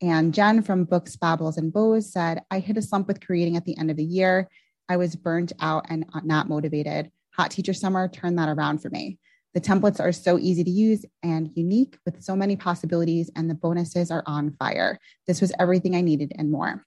And 0.00 0.32
Jen 0.32 0.62
from 0.62 0.84
Books, 0.84 1.16
Babbles, 1.16 1.56
and 1.56 1.72
Bows 1.72 2.12
said, 2.12 2.42
I 2.50 2.58
hit 2.58 2.76
a 2.76 2.82
slump 2.82 3.08
with 3.08 3.24
creating 3.24 3.56
at 3.56 3.64
the 3.64 3.76
end 3.78 3.90
of 3.90 3.96
the 3.96 4.04
year. 4.04 4.48
I 4.88 4.98
was 4.98 5.16
burnt 5.16 5.52
out 5.60 5.86
and 5.88 6.04
not 6.22 6.48
motivated. 6.48 7.10
Hot 7.34 7.50
Teacher 7.50 7.74
Summer 7.74 8.08
turned 8.08 8.38
that 8.38 8.48
around 8.48 8.78
for 8.82 8.90
me. 8.90 9.18
The 9.54 9.60
templates 9.60 10.00
are 10.00 10.12
so 10.12 10.38
easy 10.38 10.62
to 10.64 10.70
use 10.70 11.04
and 11.22 11.50
unique 11.54 11.96
with 12.04 12.22
so 12.22 12.36
many 12.36 12.56
possibilities, 12.56 13.30
and 13.34 13.48
the 13.48 13.54
bonuses 13.54 14.10
are 14.10 14.22
on 14.26 14.54
fire. 14.58 14.98
This 15.26 15.40
was 15.40 15.52
everything 15.58 15.96
I 15.96 16.02
needed 16.02 16.32
and 16.36 16.50
more. 16.50 16.84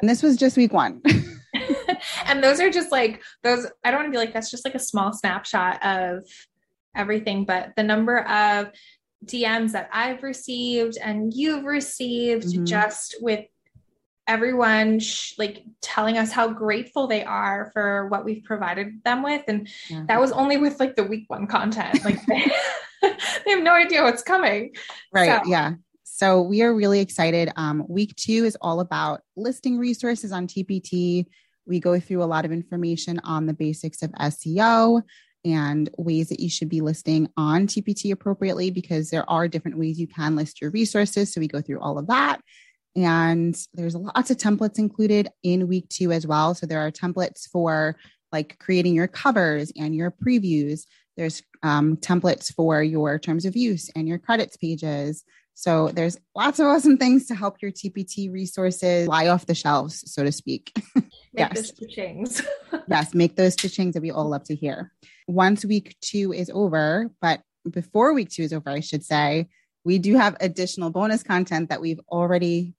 And 0.00 0.08
this 0.08 0.22
was 0.22 0.36
just 0.36 0.56
week 0.56 0.72
one. 0.72 1.02
and 2.30 2.42
those 2.42 2.60
are 2.60 2.70
just 2.70 2.92
like 2.92 3.22
those, 3.42 3.66
I 3.84 3.90
don't 3.90 4.00
want 4.00 4.08
to 4.08 4.12
be 4.12 4.18
like, 4.18 4.32
that's 4.32 4.50
just 4.50 4.64
like 4.64 4.74
a 4.74 4.80
small 4.80 5.12
snapshot 5.12 5.84
of 5.84 6.24
everything, 6.94 7.44
but 7.44 7.72
the 7.76 7.82
number 7.82 8.20
of 8.20 8.70
DMs 9.24 9.72
that 9.72 9.90
I've 9.92 10.22
received 10.22 10.96
and 11.02 11.32
you've 11.34 11.64
received 11.64 12.46
mm-hmm. 12.46 12.64
just 12.64 13.16
with 13.20 13.44
everyone 14.26 15.00
sh- 15.00 15.34
like 15.38 15.64
telling 15.80 16.16
us 16.16 16.30
how 16.30 16.48
grateful 16.48 17.06
they 17.06 17.24
are 17.24 17.70
for 17.72 18.06
what 18.08 18.24
we've 18.24 18.44
provided 18.44 19.02
them 19.04 19.24
with 19.24 19.42
and 19.48 19.68
yeah. 19.88 20.04
that 20.06 20.20
was 20.20 20.30
only 20.30 20.56
with 20.56 20.78
like 20.78 20.94
the 20.94 21.02
week 21.02 21.24
one 21.26 21.48
content 21.48 22.04
like 22.04 22.24
they, 22.26 22.44
they 23.02 23.50
have 23.50 23.62
no 23.62 23.74
idea 23.74 24.02
what's 24.02 24.22
coming 24.22 24.72
right 25.12 25.42
so. 25.42 25.50
yeah 25.50 25.72
so 26.04 26.42
we 26.42 26.62
are 26.62 26.72
really 26.72 27.00
excited 27.00 27.50
um, 27.56 27.84
week 27.88 28.14
two 28.14 28.44
is 28.44 28.56
all 28.60 28.78
about 28.78 29.20
listing 29.36 29.78
resources 29.78 30.30
on 30.30 30.46
tpt 30.46 31.26
we 31.70 31.80
go 31.80 31.98
through 31.98 32.22
a 32.22 32.24
lot 32.24 32.44
of 32.44 32.52
information 32.52 33.18
on 33.24 33.46
the 33.46 33.54
basics 33.54 34.02
of 34.02 34.10
seo 34.12 35.02
and 35.42 35.88
ways 35.96 36.28
that 36.28 36.40
you 36.40 36.50
should 36.50 36.68
be 36.68 36.82
listing 36.82 37.26
on 37.38 37.66
tpt 37.66 38.12
appropriately 38.12 38.70
because 38.70 39.08
there 39.08 39.28
are 39.30 39.48
different 39.48 39.78
ways 39.78 39.98
you 39.98 40.06
can 40.06 40.36
list 40.36 40.60
your 40.60 40.70
resources 40.70 41.32
so 41.32 41.40
we 41.40 41.48
go 41.48 41.62
through 41.62 41.80
all 41.80 41.96
of 41.96 42.08
that 42.08 42.40
and 42.96 43.56
there's 43.74 43.94
lots 43.94 44.30
of 44.30 44.36
templates 44.36 44.78
included 44.78 45.28
in 45.42 45.68
week 45.68 45.88
two 45.88 46.12
as 46.12 46.26
well. 46.26 46.54
So 46.54 46.66
there 46.66 46.80
are 46.80 46.90
templates 46.90 47.48
for 47.48 47.96
like 48.32 48.58
creating 48.58 48.94
your 48.94 49.06
covers 49.06 49.72
and 49.76 49.94
your 49.94 50.10
previews. 50.10 50.86
There's 51.16 51.42
um, 51.62 51.96
templates 51.96 52.52
for 52.52 52.82
your 52.82 53.18
terms 53.18 53.44
of 53.44 53.56
use 53.56 53.90
and 53.94 54.08
your 54.08 54.18
credits 54.18 54.56
pages. 54.56 55.24
So 55.60 55.88
there's 55.88 56.16
lots 56.34 56.58
of 56.58 56.68
awesome 56.68 56.96
things 56.96 57.26
to 57.26 57.34
help 57.34 57.60
your 57.60 57.70
TPT 57.70 58.32
resources 58.32 59.04
fly 59.04 59.28
off 59.28 59.44
the 59.44 59.54
shelves, 59.54 60.10
so 60.10 60.24
to 60.24 60.32
speak. 60.32 60.72
Make 60.94 61.04
yes. 61.34 61.72
stitchings. 61.72 62.42
yes, 62.88 63.14
make 63.14 63.36
those 63.36 63.54
stitchings 63.56 63.92
that 63.92 64.00
we 64.00 64.10
all 64.10 64.28
love 64.28 64.42
to 64.44 64.54
hear. 64.56 64.90
Once 65.28 65.64
week 65.64 65.96
two 66.00 66.32
is 66.32 66.50
over, 66.52 67.10
but 67.20 67.42
before 67.70 68.14
week 68.14 68.30
two 68.30 68.42
is 68.42 68.54
over, 68.54 68.70
I 68.70 68.80
should 68.80 69.04
say, 69.04 69.48
we 69.84 69.98
do 69.98 70.16
have 70.16 70.36
additional 70.40 70.88
bonus 70.90 71.22
content 71.22 71.68
that 71.68 71.80
we've 71.80 72.00
already 72.10 72.74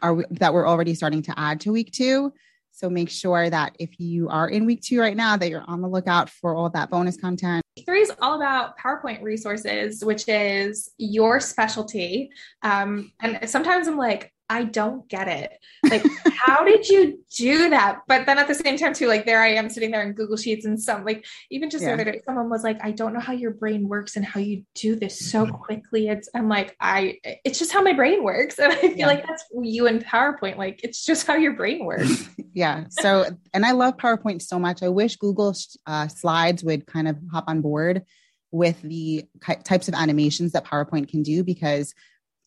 are 0.00 0.24
that 0.30 0.54
we're 0.54 0.66
already 0.66 0.94
starting 0.94 1.22
to 1.22 1.34
add 1.36 1.60
to 1.62 1.72
week 1.72 1.90
two. 1.90 2.32
So 2.72 2.88
make 2.88 3.10
sure 3.10 3.48
that 3.48 3.76
if 3.78 4.00
you 4.00 4.28
are 4.28 4.48
in 4.48 4.64
week 4.64 4.82
two 4.82 4.98
right 4.98 5.16
now, 5.16 5.36
that 5.36 5.48
you're 5.48 5.64
on 5.66 5.82
the 5.82 5.88
lookout 5.88 6.30
for 6.30 6.56
all 6.56 6.70
that 6.70 6.90
bonus 6.90 7.16
content. 7.16 7.62
Week 7.76 7.86
three 7.86 8.00
is 8.00 8.12
all 8.20 8.34
about 8.34 8.78
PowerPoint 8.78 9.22
resources, 9.22 10.04
which 10.04 10.26
is 10.26 10.90
your 10.98 11.38
specialty. 11.38 12.30
Um, 12.62 13.12
and 13.20 13.48
sometimes 13.48 13.86
I'm 13.86 13.98
like, 13.98 14.31
I 14.52 14.64
don't 14.64 15.08
get 15.08 15.28
it. 15.28 15.58
Like, 15.82 16.04
how 16.30 16.62
did 16.62 16.86
you 16.86 17.24
do 17.34 17.70
that? 17.70 18.02
But 18.06 18.26
then 18.26 18.36
at 18.36 18.48
the 18.48 18.54
same 18.54 18.76
time, 18.76 18.92
too, 18.92 19.06
like 19.06 19.24
there 19.24 19.40
I 19.40 19.54
am 19.54 19.70
sitting 19.70 19.90
there 19.90 20.02
in 20.02 20.12
Google 20.12 20.36
Sheets 20.36 20.66
and 20.66 20.78
some 20.78 21.06
like 21.06 21.24
even 21.50 21.70
just 21.70 21.82
yeah. 21.82 21.96
the 21.96 22.02
other 22.02 22.12
day, 22.12 22.20
someone 22.26 22.50
was 22.50 22.62
like, 22.62 22.78
I 22.84 22.90
don't 22.90 23.14
know 23.14 23.20
how 23.20 23.32
your 23.32 23.52
brain 23.52 23.88
works 23.88 24.14
and 24.14 24.26
how 24.26 24.40
you 24.40 24.64
do 24.74 24.94
this 24.94 25.18
so 25.30 25.46
mm-hmm. 25.46 25.56
quickly. 25.56 26.08
It's 26.08 26.28
I'm 26.34 26.50
like, 26.50 26.76
I 26.80 27.18
it's 27.24 27.58
just 27.58 27.72
how 27.72 27.80
my 27.80 27.94
brain 27.94 28.22
works. 28.22 28.58
And 28.62 28.72
I 28.72 28.76
feel 28.76 28.96
yeah. 28.96 29.06
like 29.06 29.26
that's 29.26 29.44
you 29.58 29.86
in 29.86 29.98
PowerPoint. 30.00 30.58
Like 30.58 30.84
it's 30.84 31.02
just 31.02 31.26
how 31.26 31.34
your 31.34 31.54
brain 31.54 31.84
works. 31.84 32.28
yeah. 32.52 32.84
So 32.90 33.24
and 33.54 33.64
I 33.64 33.72
love 33.72 33.96
PowerPoint 33.96 34.42
so 34.42 34.58
much. 34.58 34.82
I 34.82 34.88
wish 34.90 35.16
Google 35.16 35.56
uh, 35.86 36.08
Slides 36.08 36.62
would 36.62 36.86
kind 36.86 37.08
of 37.08 37.16
hop 37.32 37.44
on 37.48 37.62
board 37.62 38.02
with 38.50 38.80
the 38.82 39.24
types 39.64 39.88
of 39.88 39.94
animations 39.94 40.52
that 40.52 40.66
PowerPoint 40.66 41.08
can 41.08 41.22
do 41.22 41.42
because 41.42 41.94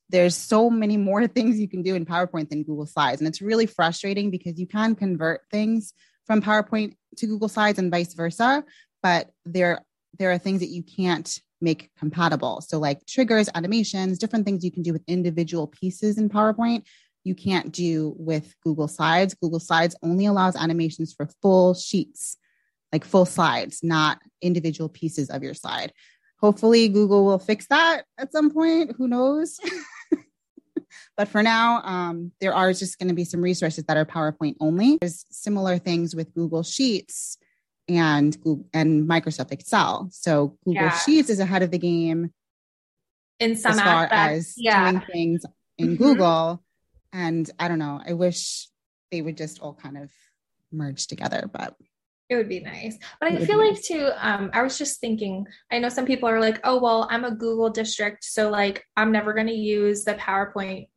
there's 0.09 0.35
so 0.35 0.69
many 0.69 0.97
more 0.97 1.27
things 1.35 1.59
you 1.59 1.67
can 1.67 1.81
do 1.81 1.95
in 1.95 2.05
PowerPoint 2.05 2.49
than 2.49 2.63
Google 2.63 2.85
Slides. 2.85 3.21
And 3.21 3.27
it's 3.27 3.41
really 3.41 3.65
frustrating 3.65 4.31
because 4.31 4.59
you 4.59 4.67
can 4.67 4.95
convert 4.95 5.41
things 5.51 5.93
from 6.25 6.41
PowerPoint 6.41 6.95
to 7.17 7.27
Google 7.27 7.49
Slides 7.49 7.79
and 7.79 7.91
vice 7.91 8.13
versa, 8.13 8.63
but 9.03 9.29
there, 9.45 9.81
there 10.17 10.31
are 10.31 10.37
things 10.37 10.59
that 10.61 10.69
you 10.69 10.83
can't 10.83 11.39
make 11.61 11.91
compatible. 11.97 12.61
So, 12.61 12.79
like 12.79 13.05
triggers, 13.05 13.49
animations, 13.55 14.17
different 14.17 14.45
things 14.45 14.63
you 14.63 14.71
can 14.71 14.83
do 14.83 14.93
with 14.93 15.03
individual 15.07 15.67
pieces 15.67 16.17
in 16.17 16.29
PowerPoint, 16.29 16.83
you 17.23 17.35
can't 17.35 17.71
do 17.71 18.15
with 18.17 18.53
Google 18.63 18.87
Slides. 18.87 19.33
Google 19.33 19.59
Slides 19.59 19.95
only 20.03 20.25
allows 20.25 20.55
animations 20.55 21.13
for 21.13 21.27
full 21.41 21.73
sheets, 21.73 22.37
like 22.91 23.03
full 23.03 23.25
slides, 23.25 23.83
not 23.83 24.19
individual 24.41 24.89
pieces 24.89 25.29
of 25.29 25.43
your 25.43 25.55
slide. 25.55 25.91
Hopefully, 26.39 26.87
Google 26.87 27.25
will 27.25 27.39
fix 27.39 27.67
that 27.67 28.03
at 28.17 28.31
some 28.31 28.51
point. 28.51 28.93
Who 28.97 29.07
knows? 29.07 29.59
But 31.17 31.29
for 31.29 31.41
now, 31.41 31.81
um, 31.83 32.31
there 32.41 32.53
are 32.53 32.73
just 32.73 32.99
going 32.99 33.07
to 33.07 33.13
be 33.13 33.23
some 33.23 33.41
resources 33.41 33.85
that 33.85 33.95
are 33.95 34.05
PowerPoint 34.05 34.55
only. 34.59 34.97
There's 34.99 35.25
similar 35.29 35.77
things 35.77 36.15
with 36.15 36.33
Google 36.33 36.63
Sheets 36.63 37.37
and 37.87 38.35
Google, 38.41 38.67
and 38.73 39.07
Microsoft 39.07 39.51
Excel. 39.51 40.09
So 40.11 40.57
Google 40.65 40.83
yeah. 40.83 40.97
Sheets 40.99 41.29
is 41.29 41.39
ahead 41.39 41.63
of 41.63 41.71
the 41.71 41.77
game 41.77 42.33
in 43.39 43.55
some 43.55 43.73
as 43.73 43.81
far 43.81 44.03
aspects, 44.05 44.49
as 44.49 44.53
yeah. 44.57 44.91
doing 44.91 45.03
things 45.11 45.45
in 45.77 45.87
mm-hmm. 45.89 46.03
Google. 46.03 46.63
And 47.13 47.49
I 47.59 47.69
don't 47.69 47.79
know. 47.79 48.01
I 48.05 48.13
wish 48.13 48.67
they 49.11 49.21
would 49.21 49.37
just 49.37 49.61
all 49.61 49.73
kind 49.73 49.97
of 49.97 50.11
merge 50.71 51.07
together, 51.07 51.49
but 51.51 51.75
it 52.27 52.35
would 52.35 52.49
be 52.49 52.59
nice. 52.59 52.97
But 53.21 53.31
I 53.31 53.45
feel 53.45 53.57
like 53.57 53.81
too, 53.81 54.09
um, 54.17 54.49
I 54.51 54.63
was 54.63 54.77
just 54.77 54.99
thinking, 54.99 55.45
I 55.71 55.79
know 55.79 55.89
some 55.89 56.05
people 56.05 56.27
are 56.27 56.41
like, 56.41 56.59
oh, 56.63 56.81
well, 56.81 57.07
I'm 57.09 57.23
a 57.23 57.31
Google 57.31 57.69
district. 57.69 58.23
So 58.23 58.49
like, 58.49 58.83
I'm 58.97 59.11
never 59.11 59.33
going 59.33 59.47
to 59.47 59.53
use 59.53 60.03
the 60.03 60.15
PowerPoint 60.15 60.87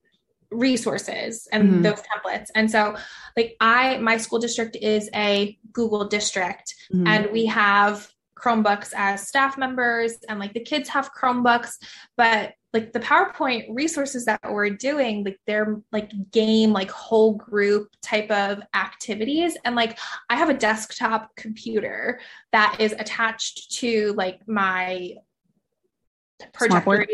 resources 0.51 1.47
and 1.53 1.69
mm-hmm. 1.69 1.83
those 1.83 2.03
templates. 2.03 2.47
And 2.55 2.71
so 2.71 2.97
like 3.37 3.57
I, 3.61 3.99
my 3.99 4.17
school 4.17 4.39
district 4.39 4.77
is 4.77 5.11
a 5.15 5.59
Google 5.73 6.07
district 6.07 6.75
mm-hmm. 6.93 7.07
and 7.07 7.31
we 7.33 7.47
have 7.47 8.11
Chromebooks 8.39 8.93
as 8.97 9.27
staff 9.27 9.59
members 9.59 10.15
and 10.29 10.39
like 10.39 10.55
the 10.55 10.61
kids 10.61 10.89
have 10.89 11.11
Chromebooks, 11.13 11.73
but 12.17 12.55
like 12.73 12.93
the 12.93 13.01
PowerPoint 13.01 13.67
resources 13.71 14.27
that 14.27 14.41
we're 14.49 14.71
doing, 14.71 15.25
like 15.25 15.41
they're 15.47 15.81
like 15.91 16.13
game, 16.31 16.73
like 16.73 16.91
whole 16.91 17.35
group 17.35 17.89
type 18.03 18.31
of 18.31 18.61
activities. 18.75 19.57
And 19.65 19.75
like 19.75 19.99
I 20.29 20.37
have 20.37 20.51
a 20.51 20.55
desktop 20.55 21.35
computer 21.35 22.21
that 22.53 22.77
is 22.79 22.93
attached 22.93 23.73
to 23.79 24.13
like 24.15 24.47
my 24.47 25.15
projector. 26.53 27.07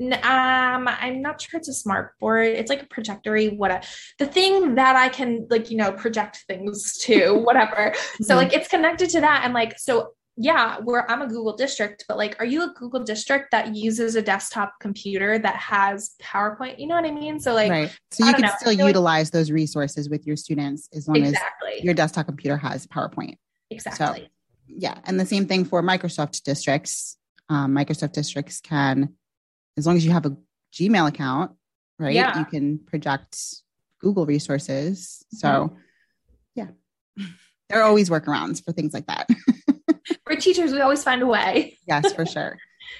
Um, 0.00 0.88
I'm 0.88 1.20
not 1.20 1.40
sure 1.40 1.58
it's 1.58 1.68
a 1.68 1.74
smart 1.74 2.18
board. 2.18 2.46
It's 2.46 2.70
like 2.70 2.82
a 2.82 2.86
projectory, 2.86 3.48
what 3.48 3.70
a 3.70 3.82
the 4.18 4.26
thing 4.26 4.76
that 4.76 4.96
I 4.96 5.10
can 5.10 5.46
like, 5.50 5.70
you 5.70 5.76
know, 5.76 5.92
project 5.92 6.44
things 6.48 6.96
to, 6.98 7.34
whatever. 7.44 7.92
So 7.94 8.34
mm-hmm. 8.34 8.36
like 8.36 8.52
it's 8.54 8.68
connected 8.68 9.10
to 9.10 9.20
that. 9.20 9.42
And 9.44 9.52
like, 9.52 9.78
so 9.78 10.12
yeah, 10.42 10.78
where 10.78 11.10
I'm 11.10 11.20
a 11.20 11.26
Google 11.26 11.54
district, 11.54 12.06
but 12.08 12.16
like, 12.16 12.34
are 12.38 12.46
you 12.46 12.62
a 12.62 12.72
Google 12.72 13.04
district 13.04 13.50
that 13.50 13.74
uses 13.74 14.16
a 14.16 14.22
desktop 14.22 14.72
computer 14.80 15.38
that 15.38 15.56
has 15.56 16.14
PowerPoint? 16.22 16.78
You 16.78 16.86
know 16.86 16.94
what 16.94 17.04
I 17.04 17.10
mean? 17.10 17.38
So 17.38 17.52
like, 17.52 17.70
right. 17.70 17.98
So 18.10 18.26
you 18.26 18.32
can 18.32 18.42
know. 18.42 18.52
still 18.58 18.72
utilize 18.72 19.26
like, 19.26 19.32
those 19.32 19.50
resources 19.50 20.08
with 20.08 20.26
your 20.26 20.36
students 20.36 20.88
as 20.94 21.06
long 21.08 21.18
exactly. 21.18 21.72
as 21.74 21.84
your 21.84 21.92
desktop 21.92 22.24
computer 22.24 22.56
has 22.56 22.86
PowerPoint. 22.86 23.34
Exactly. 23.70 24.22
So, 24.22 24.26
yeah, 24.66 24.98
and 25.04 25.20
the 25.20 25.26
same 25.26 25.44
thing 25.44 25.66
for 25.66 25.82
Microsoft 25.82 26.42
districts. 26.42 27.18
Um, 27.50 27.74
Microsoft 27.74 28.12
districts 28.12 28.60
can, 28.60 29.16
as 29.76 29.86
long 29.86 29.96
as 29.96 30.04
you 30.04 30.12
have 30.12 30.26
a 30.26 30.36
Gmail 30.72 31.08
account, 31.08 31.52
right? 31.98 32.14
Yeah. 32.14 32.38
You 32.38 32.44
can 32.44 32.78
project 32.78 33.38
Google 34.00 34.26
resources. 34.26 35.24
So, 35.32 35.76
yeah, 36.54 36.68
there 37.68 37.80
are 37.80 37.84
always 37.84 38.10
workarounds 38.10 38.64
for 38.64 38.72
things 38.72 38.94
like 38.94 39.06
that. 39.06 39.28
We're 40.26 40.36
teachers, 40.36 40.72
we 40.72 40.80
always 40.80 41.02
find 41.02 41.22
a 41.22 41.26
way. 41.26 41.78
yes, 41.88 42.12
for 42.12 42.24
sure. 42.24 42.58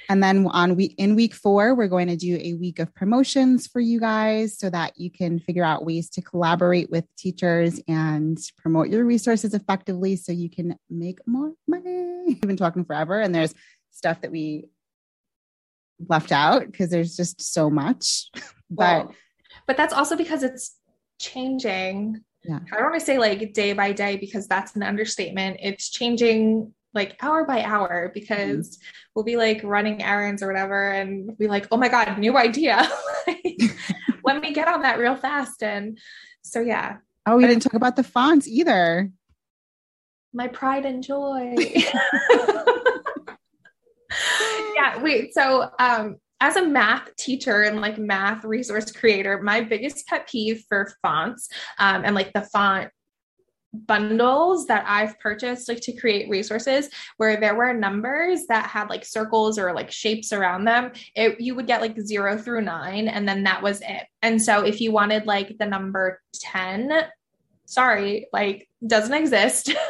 And 0.09 0.23
then 0.23 0.47
on 0.47 0.77
week 0.77 0.95
in 0.99 1.15
week 1.15 1.35
four, 1.35 1.75
we're 1.75 1.89
going 1.89 2.09
to 2.09 2.17
do 2.17 2.39
a 2.41 2.55
week 2.55 2.79
of 2.79 2.95
promotions 2.95 3.67
for 3.67 3.81
you 3.81 3.99
guys 3.99 4.59
so 4.59 4.71
that 4.71 4.99
you 4.99 5.11
can 5.11 5.39
figure 5.39 5.65
out 5.65 5.85
ways 5.85 6.11
to 6.11 6.23
collaborate 6.23 6.91
with 6.91 7.05
teachers 7.17 7.81
and 7.89 8.39
promote 8.59 8.89
your 8.89 9.05
resources 9.05 9.55
effectively 9.55 10.17
so 10.17 10.33
you 10.33 10.51
can 10.51 10.77
make 10.89 11.19
more 11.27 11.53
money. 11.67 12.25
We've 12.27 12.41
been 12.41 12.57
talking 12.57 12.85
forever, 12.85 13.21
and 13.21 13.35
there's 13.35 13.55
stuff 13.91 14.21
that 14.21 14.31
we 14.31 14.67
left 16.09 16.33
out 16.33 16.67
because 16.67 16.91
there's 16.91 17.17
just 17.17 17.41
so 17.41 17.71
much. 17.71 18.31
but 18.71 19.07
Well, 19.07 19.15
but 19.67 19.77
that's 19.77 19.93
also 19.93 20.17
because 20.17 20.43
it's 20.43 20.77
changing. 21.19 22.23
Yeah. 22.43 22.61
I 22.73 22.77
don't 22.77 22.91
want 22.91 23.01
to 23.01 23.07
say 23.07 23.19
like 23.19 23.53
day 23.53 23.73
by 23.73 23.93
day 23.93 24.17
because 24.17 24.49
that's 24.49 24.75
an 24.75 24.83
understatement. 24.83 25.59
It's 25.61 25.91
changing 25.91 26.73
like 26.95 27.17
hour 27.23 27.45
by 27.45 27.63
hour 27.63 28.11
because 28.13 28.77
mm-hmm. 28.77 29.11
we'll 29.15 29.25
be 29.25 29.37
like 29.37 29.61
running 29.63 30.03
errands 30.03 30.43
or 30.43 30.49
whatever 30.49 30.91
and 30.91 31.37
be 31.39 31.47
like, 31.47 31.69
oh 31.71 31.77
my 31.77 31.89
God, 31.89 32.19
new 32.19 32.37
idea. 32.37 32.89
Like, 33.27 33.61
Let 34.25 34.41
me 34.41 34.53
get 34.53 34.67
on 34.67 34.83
that 34.83 34.99
real 34.99 35.15
fast. 35.15 35.63
And 35.63 35.99
so, 36.43 36.61
yeah, 36.61 36.97
oh, 37.27 37.37
we 37.37 37.45
But- 37.45 37.49
didn't 37.49 37.63
talk 37.63 37.75
about 37.75 37.97
the 37.97 38.03
fonts 38.03 38.49
either. 38.49 39.11
my 40.33 40.49
pride 40.49 40.87
and 40.87 41.03
joy. 41.03 41.55
yeah, 44.75 45.03
wait. 45.03 45.35
So, 45.35 45.71
um, 45.79 46.17
as 46.43 46.57
a 46.57 46.67
math 46.67 47.15
teacher 47.17 47.63
and 47.63 47.81
like 47.81 47.99
math 47.99 48.45
resource 48.45 48.91
creator, 48.91 49.43
my 49.43 49.61
biggest 49.61 50.07
pet 50.07 50.27
peeve 50.27 50.65
for 50.69 50.91
fonts 51.03 51.49
um, 51.79 52.03
and 52.05 52.15
like 52.15 52.33
the 52.33 52.41
font 52.41 52.91
bundles 53.73 54.67
that 54.67 54.85
I've 54.87 55.19
purchased 55.21 55.69
like 55.69 55.81
to 55.83 55.93
create 55.93 56.29
resources 56.29 56.89
where 57.19 57.39
there 57.39 57.55
were 57.55 57.73
numbers 57.73 58.47
that 58.49 58.69
had 58.69 58.91
like 58.91 59.05
circles 59.05 59.59
or 59.59 59.73
like 59.73 59.93
shapes 59.93 60.33
around 60.33 60.65
them 60.65 60.91
it 61.15 61.41
you 61.41 61.55
would 61.55 61.69
get 61.69 61.81
like 61.81 62.01
0 62.01 62.37
through 62.39 62.63
9 62.63 63.07
and 63.07 63.29
then 63.29 63.45
that 63.45 63.63
was 63.63 63.81
it 63.83 64.07
and 64.23 64.43
so 64.43 64.65
if 64.65 64.81
you 64.81 64.91
wanted 64.91 65.25
like 65.27 65.57
the 65.59 65.67
number 65.67 66.21
10 66.35 66.91
sorry 67.71 68.27
like 68.33 68.69
doesn't 68.87 69.15
exist. 69.15 69.73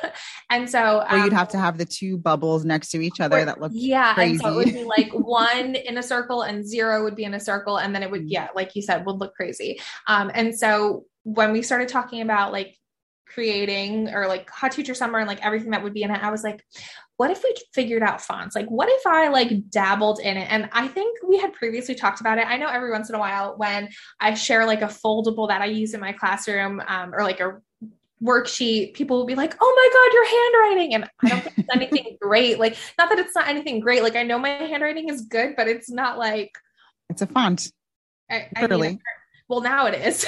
And 0.53 0.69
so 0.69 1.05
Or 1.09 1.17
you'd 1.19 1.33
um, 1.33 1.39
have 1.39 1.49
to 1.51 1.59
have 1.59 1.79
the 1.79 1.85
two 1.85 2.19
bubbles 2.19 2.65
next 2.65 2.91
to 2.91 3.01
each 3.01 3.21
other 3.21 3.39
or- 3.39 3.45
that 3.45 3.61
look 3.61 3.71
yeah 3.73 4.15
and 4.19 4.41
so 4.41 4.49
it 4.49 4.57
would 4.57 4.75
be 4.75 4.83
like 4.85 5.13
one 5.13 5.77
in 5.77 5.97
a 5.97 6.03
circle 6.03 6.43
and 6.43 6.67
zero 6.67 7.05
would 7.05 7.15
be 7.15 7.23
in 7.23 7.35
a 7.35 7.41
circle 7.41 7.77
and 7.79 7.95
then 7.95 8.03
it 8.03 8.11
would 8.11 8.23
Mhm. 8.23 8.31
yeah 8.31 8.49
like 8.57 8.75
you 8.75 8.83
said 8.83 9.07
would 9.07 9.17
look 9.17 9.35
crazy. 9.35 9.81
Um 10.09 10.31
and 10.35 10.57
so 10.59 11.05
when 11.23 11.53
we 11.53 11.63
started 11.63 11.89
talking 11.89 12.21
about 12.21 12.51
like 12.51 12.77
creating 13.27 14.09
or 14.13 14.27
like 14.27 14.51
hot 14.51 14.73
teacher 14.73 14.93
summer 14.95 15.21
and 15.21 15.29
like 15.29 15.45
everything 15.47 15.71
that 15.71 15.85
would 15.85 15.95
be 15.95 16.03
in 16.03 16.11
it 16.11 16.21
i 16.21 16.31
was 16.33 16.43
like 16.43 16.61
what 17.17 17.31
if 17.31 17.43
we 17.45 17.55
figured 17.75 18.03
out 18.03 18.23
fonts? 18.23 18.57
Like 18.57 18.67
what 18.69 18.89
if 18.91 19.07
i 19.07 19.29
like 19.29 19.69
dabbled 19.69 20.21
in 20.21 20.37
it? 20.39 20.51
And 20.51 20.69
i 20.73 20.89
think 20.89 21.19
we 21.29 21.39
had 21.39 21.53
previously 21.53 21.95
talked 21.95 22.21
about 22.23 22.39
it. 22.39 22.47
I 22.47 22.57
know 22.57 22.67
every 22.67 22.91
once 22.91 23.09
in 23.11 23.15
a 23.15 23.19
while 23.19 23.55
when 23.57 23.91
i 24.21 24.35
share 24.35 24.65
like 24.67 24.81
a 24.83 24.87
foldable 24.87 25.47
that 25.49 25.61
i 25.63 25.67
use 25.67 25.93
in 25.95 26.01
my 26.01 26.13
classroom 26.13 26.81
um, 26.89 27.15
or 27.15 27.23
like 27.23 27.41
a 27.41 27.59
worksheet 28.23 28.93
people 28.95 29.17
will 29.17 29.27
be 29.27 29.35
like 29.35 29.57
oh 29.61 29.75
my 29.77 29.89
god 29.93 30.13
your 30.13 30.27
handwriting 30.71 30.95
and 30.95 31.05
i 31.23 31.29
don't 31.29 31.43
think 31.43 31.59
it's 31.59 31.69
anything 31.75 32.17
great 32.21 32.59
like 32.59 32.77
not 32.99 33.09
that 33.09 33.19
it's 33.19 33.35
not 33.35 33.49
anything 33.49 33.81
great 33.81 34.03
like 34.03 34.15
i 34.17 34.23
know 34.23 34.39
my 34.39 34.51
handwriting 34.51 35.09
is 35.09 35.23
good 35.23 35.55
but 35.57 35.67
it's 35.69 35.91
not 35.91 36.19
like 36.19 36.53
it's 37.09 37.23
a 37.23 37.27
font. 37.27 37.73
I, 38.31 38.35
I 38.35 38.41
mean, 38.41 38.63
Literally. 38.63 38.99
well 39.49 39.61
now 39.63 39.87
it 39.87 39.95
is 39.95 40.25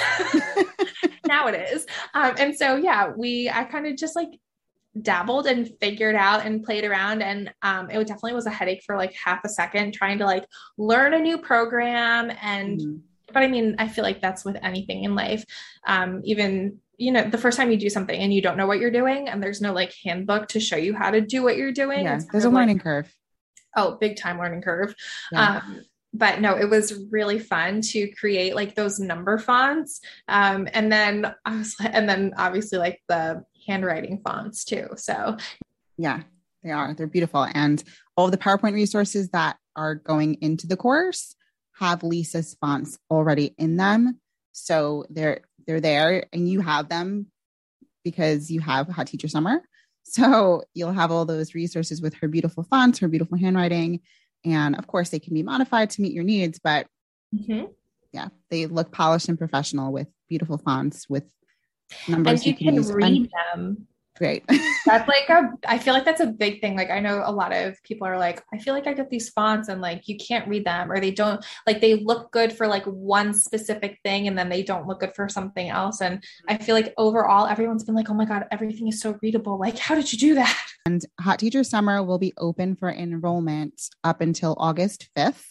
now 1.27 1.47
it 1.47 1.55
is 1.71 1.85
um, 2.13 2.33
and 2.37 2.55
so 2.55 2.75
yeah 2.75 3.11
we 3.15 3.49
i 3.49 3.63
kind 3.63 3.85
of 3.87 3.95
just 3.95 4.15
like 4.15 4.29
dabbled 5.01 5.47
and 5.47 5.69
figured 5.79 6.15
out 6.15 6.45
and 6.45 6.63
played 6.63 6.83
around 6.83 7.21
and 7.23 7.51
um, 7.63 7.89
it 7.89 7.97
definitely 8.07 8.33
was 8.33 8.45
a 8.45 8.51
headache 8.51 8.83
for 8.85 8.95
like 8.95 9.13
half 9.13 9.43
a 9.43 9.49
second 9.49 9.91
trying 9.93 10.17
to 10.19 10.25
like 10.25 10.45
learn 10.77 11.13
a 11.13 11.19
new 11.19 11.37
program 11.37 12.31
and 12.41 12.79
Mhm. 12.79 13.01
but 13.33 13.41
I 13.41 13.47
mean, 13.47 13.75
I 13.79 13.87
feel 13.87 14.03
like 14.03 14.21
that's 14.21 14.45
with 14.45 14.57
anything 14.61 15.03
in 15.05 15.15
life. 15.15 15.43
Um, 15.87 16.21
even 16.23 16.79
you 16.97 17.11
know, 17.11 17.23
the 17.23 17.37
first 17.37 17.57
time 17.57 17.71
you 17.71 17.77
do 17.77 17.89
something 17.89 18.17
and 18.17 18.33
you 18.33 18.41
don't 18.41 18.57
know 18.57 18.67
what 18.67 18.79
you're 18.79 18.91
doing, 18.91 19.29
and 19.29 19.41
there's 19.41 19.61
no 19.61 19.73
like 19.73 19.93
handbook 20.03 20.49
to 20.49 20.59
show 20.59 20.77
you 20.77 20.93
how 20.93 21.11
to 21.11 21.21
do 21.21 21.43
what 21.43 21.57
you're 21.57 21.71
doing. 21.71 22.05
Yeah, 22.05 22.19
there's 22.31 22.45
a 22.45 22.49
like, 22.49 22.55
learning 22.55 22.79
curve. 22.79 23.13
oh, 23.75 23.97
big 23.99 24.17
time 24.17 24.39
learning 24.39 24.61
curve. 24.61 24.95
Yeah. 25.31 25.61
Um, 25.63 25.81
but 26.13 26.41
no, 26.41 26.55
it 26.55 26.69
was 26.69 26.93
really 27.09 27.39
fun 27.39 27.81
to 27.81 28.07
create 28.11 28.55
like 28.55 28.75
those 28.75 28.99
number 28.99 29.39
fonts. 29.39 29.99
Um, 30.27 30.67
and 30.71 30.91
then 30.91 31.33
I 31.43 31.57
was, 31.57 31.75
and 31.79 32.07
then 32.07 32.33
obviously 32.37 32.77
like 32.77 33.01
the 33.07 33.43
handwriting 33.65 34.21
fonts 34.23 34.63
too. 34.63 34.89
So 34.95 35.37
Yeah, 35.97 36.21
they 36.63 36.71
are. 36.71 36.93
They're 36.93 37.07
beautiful. 37.07 37.47
And 37.53 37.83
all 38.15 38.29
the 38.29 38.37
PowerPoint 38.37 38.73
resources 38.73 39.29
that 39.29 39.57
are 39.75 39.95
going 39.95 40.35
into 40.41 40.67
the 40.67 40.77
course 40.77 41.35
have 41.79 42.03
Lisa's 42.03 42.55
fonts 42.61 42.99
already 43.09 43.55
in 43.57 43.77
them. 43.77 44.19
So 44.51 45.05
they're 45.09 45.41
they're 45.65 45.81
there 45.81 46.25
and 46.33 46.49
you 46.49 46.61
have 46.61 46.89
them 46.89 47.27
because 48.03 48.51
you 48.51 48.59
have 48.59 48.87
Hot 48.87 49.07
Teacher 49.07 49.27
Summer. 49.27 49.61
So 50.05 50.63
you'll 50.73 50.91
have 50.91 51.11
all 51.11 51.25
those 51.25 51.55
resources 51.55 52.01
with 52.01 52.13
her 52.15 52.27
beautiful 52.27 52.63
fonts, 52.63 52.99
her 52.99 53.07
beautiful 53.07 53.37
handwriting. 53.37 54.01
And 54.43 54.75
of 54.75 54.85
course, 54.85 55.09
they 55.09 55.19
can 55.19 55.33
be 55.33 55.43
modified 55.43 55.91
to 55.91 56.01
meet 56.01 56.11
your 56.11 56.25
needs, 56.25 56.59
but 56.59 56.87
mm-hmm. 57.33 57.67
yeah, 58.11 58.27
they 58.49 58.65
look 58.65 58.91
polished 58.91 59.29
and 59.29 59.37
professional 59.37 59.93
with 59.93 60.09
beautiful 60.27 60.57
fonts 60.57 61.07
with 61.07 61.23
numbers 62.07 62.41
and 62.41 62.47
you 62.47 62.55
can 62.55 62.75
use. 62.75 62.89
And- 62.89 62.97
read 62.97 63.29
them. 63.53 63.87
Great. 64.15 64.43
that's 64.85 65.07
like 65.07 65.27
a 65.29 65.51
i 65.67 65.77
feel 65.77 65.93
like 65.93 66.05
that's 66.05 66.21
a 66.21 66.27
big 66.27 66.61
thing. 66.61 66.75
Like 66.75 66.91
i 66.91 66.99
know 66.99 67.23
a 67.25 67.31
lot 67.31 67.51
of 67.51 67.81
people 67.83 68.07
are 68.07 68.17
like 68.17 68.43
i 68.53 68.57
feel 68.57 68.73
like 68.73 68.85
i 68.85 68.93
get 68.93 69.09
these 69.09 69.29
fonts 69.29 69.69
and 69.69 69.81
like 69.81 70.07
you 70.07 70.17
can't 70.17 70.47
read 70.47 70.65
them 70.65 70.91
or 70.91 70.99
they 70.99 71.11
don't 71.11 71.43
like 71.65 71.81
they 71.81 71.95
look 71.95 72.31
good 72.31 72.53
for 72.53 72.67
like 72.67 72.85
one 72.85 73.33
specific 73.33 73.99
thing 74.03 74.27
and 74.27 74.37
then 74.37 74.49
they 74.49 74.61
don't 74.61 74.87
look 74.87 74.99
good 74.99 75.15
for 75.15 75.27
something 75.27 75.69
else. 75.69 76.01
And 76.01 76.23
i 76.47 76.57
feel 76.57 76.75
like 76.75 76.93
overall 76.97 77.47
everyone's 77.47 77.83
been 77.83 77.95
like 77.95 78.09
oh 78.09 78.13
my 78.13 78.25
god 78.25 78.45
everything 78.51 78.87
is 78.87 79.01
so 79.01 79.17
readable. 79.21 79.59
Like 79.59 79.77
how 79.77 79.95
did 79.95 80.11
you 80.11 80.19
do 80.19 80.35
that? 80.35 80.57
And 80.85 81.05
Hot 81.21 81.39
Teacher 81.39 81.63
Summer 81.63 82.03
will 82.03 82.19
be 82.19 82.33
open 82.37 82.75
for 82.75 82.89
enrollment 82.89 83.81
up 84.03 84.19
until 84.19 84.53
August 84.59 85.07
5th. 85.17 85.45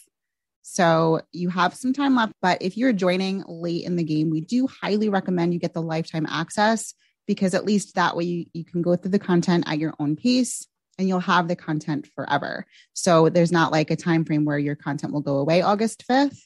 So 0.61 1.21
you 1.31 1.49
have 1.49 1.73
some 1.73 1.91
time 1.91 2.15
left, 2.15 2.33
but 2.39 2.61
if 2.61 2.77
you're 2.77 2.93
joining 2.93 3.43
late 3.47 3.83
in 3.83 3.95
the 3.95 4.03
game, 4.03 4.29
we 4.29 4.41
do 4.41 4.67
highly 4.67 5.09
recommend 5.09 5.51
you 5.51 5.59
get 5.59 5.73
the 5.73 5.81
lifetime 5.81 6.27
access 6.29 6.93
because 7.27 7.53
at 7.53 7.65
least 7.65 7.95
that 7.95 8.15
way 8.15 8.23
you, 8.25 8.45
you 8.53 8.65
can 8.65 8.81
go 8.81 8.95
through 8.95 9.11
the 9.11 9.19
content 9.19 9.63
at 9.67 9.79
your 9.79 9.93
own 9.99 10.15
pace 10.15 10.67
and 10.97 11.07
you'll 11.07 11.19
have 11.19 11.47
the 11.47 11.55
content 11.55 12.07
forever. 12.15 12.65
So 12.93 13.29
there's 13.29 13.51
not 13.51 13.71
like 13.71 13.91
a 13.91 13.95
time 13.95 14.25
frame 14.25 14.45
where 14.45 14.59
your 14.59 14.75
content 14.75 15.13
will 15.13 15.21
go 15.21 15.37
away 15.37 15.61
August 15.61 16.05
5th. 16.09 16.39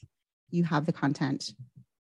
You 0.50 0.64
have 0.64 0.86
the 0.86 0.92
content 0.92 1.50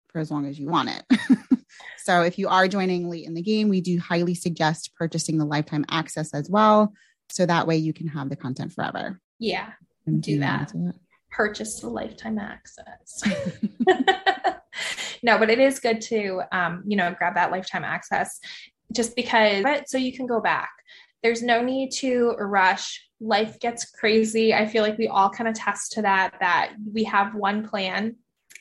for 0.09 0.19
as 0.19 0.29
long 0.29 0.45
as 0.45 0.59
you 0.59 0.67
want 0.67 0.89
it. 0.89 1.19
so 2.03 2.21
if 2.21 2.37
you 2.37 2.47
are 2.47 2.67
joining 2.67 3.09
late 3.09 3.25
in 3.25 3.33
the 3.33 3.41
game, 3.41 3.69
we 3.69 3.81
do 3.81 3.99
highly 3.99 4.35
suggest 4.35 4.91
purchasing 4.97 5.37
the 5.37 5.45
lifetime 5.45 5.85
access 5.89 6.33
as 6.33 6.49
well. 6.49 6.93
So 7.29 7.45
that 7.45 7.65
way 7.67 7.77
you 7.77 7.93
can 7.93 8.07
have 8.07 8.29
the 8.29 8.35
content 8.35 8.71
forever. 8.73 9.19
yeah 9.39 9.69
Do 10.19 10.39
that. 10.39 10.71
purchase 11.31 11.79
the 11.79 11.89
lifetime 11.89 12.37
access 12.37 13.23
no 15.23 15.37
but 15.37 15.49
it 15.49 15.59
is 15.59 15.79
good 15.79 16.01
to 16.01 16.41
um 16.51 16.83
you 16.85 16.97
know 16.97 17.13
grab 17.17 17.35
that 17.35 17.51
lifetime 17.51 17.83
access 17.83 18.39
just 18.95 19.15
because 19.15 19.63
but 19.63 19.89
so 19.89 19.97
you 19.97 20.13
can 20.13 20.25
go 20.25 20.39
back. 20.39 20.69
There's 21.23 21.41
no 21.41 21.63
need 21.63 21.91
to 21.99 22.35
rush. 22.39 23.03
Life 23.19 23.59
gets 23.59 23.89
crazy. 23.91 24.53
I 24.53 24.67
feel 24.67 24.83
like 24.83 24.97
we 24.97 25.07
all 25.07 25.29
kind 25.29 25.47
of 25.47 25.55
test 25.55 25.93
to 25.93 26.01
that 26.03 26.35
that 26.39 26.73
we 26.93 27.03
have 27.05 27.33
one 27.33 27.67
plan 27.67 28.15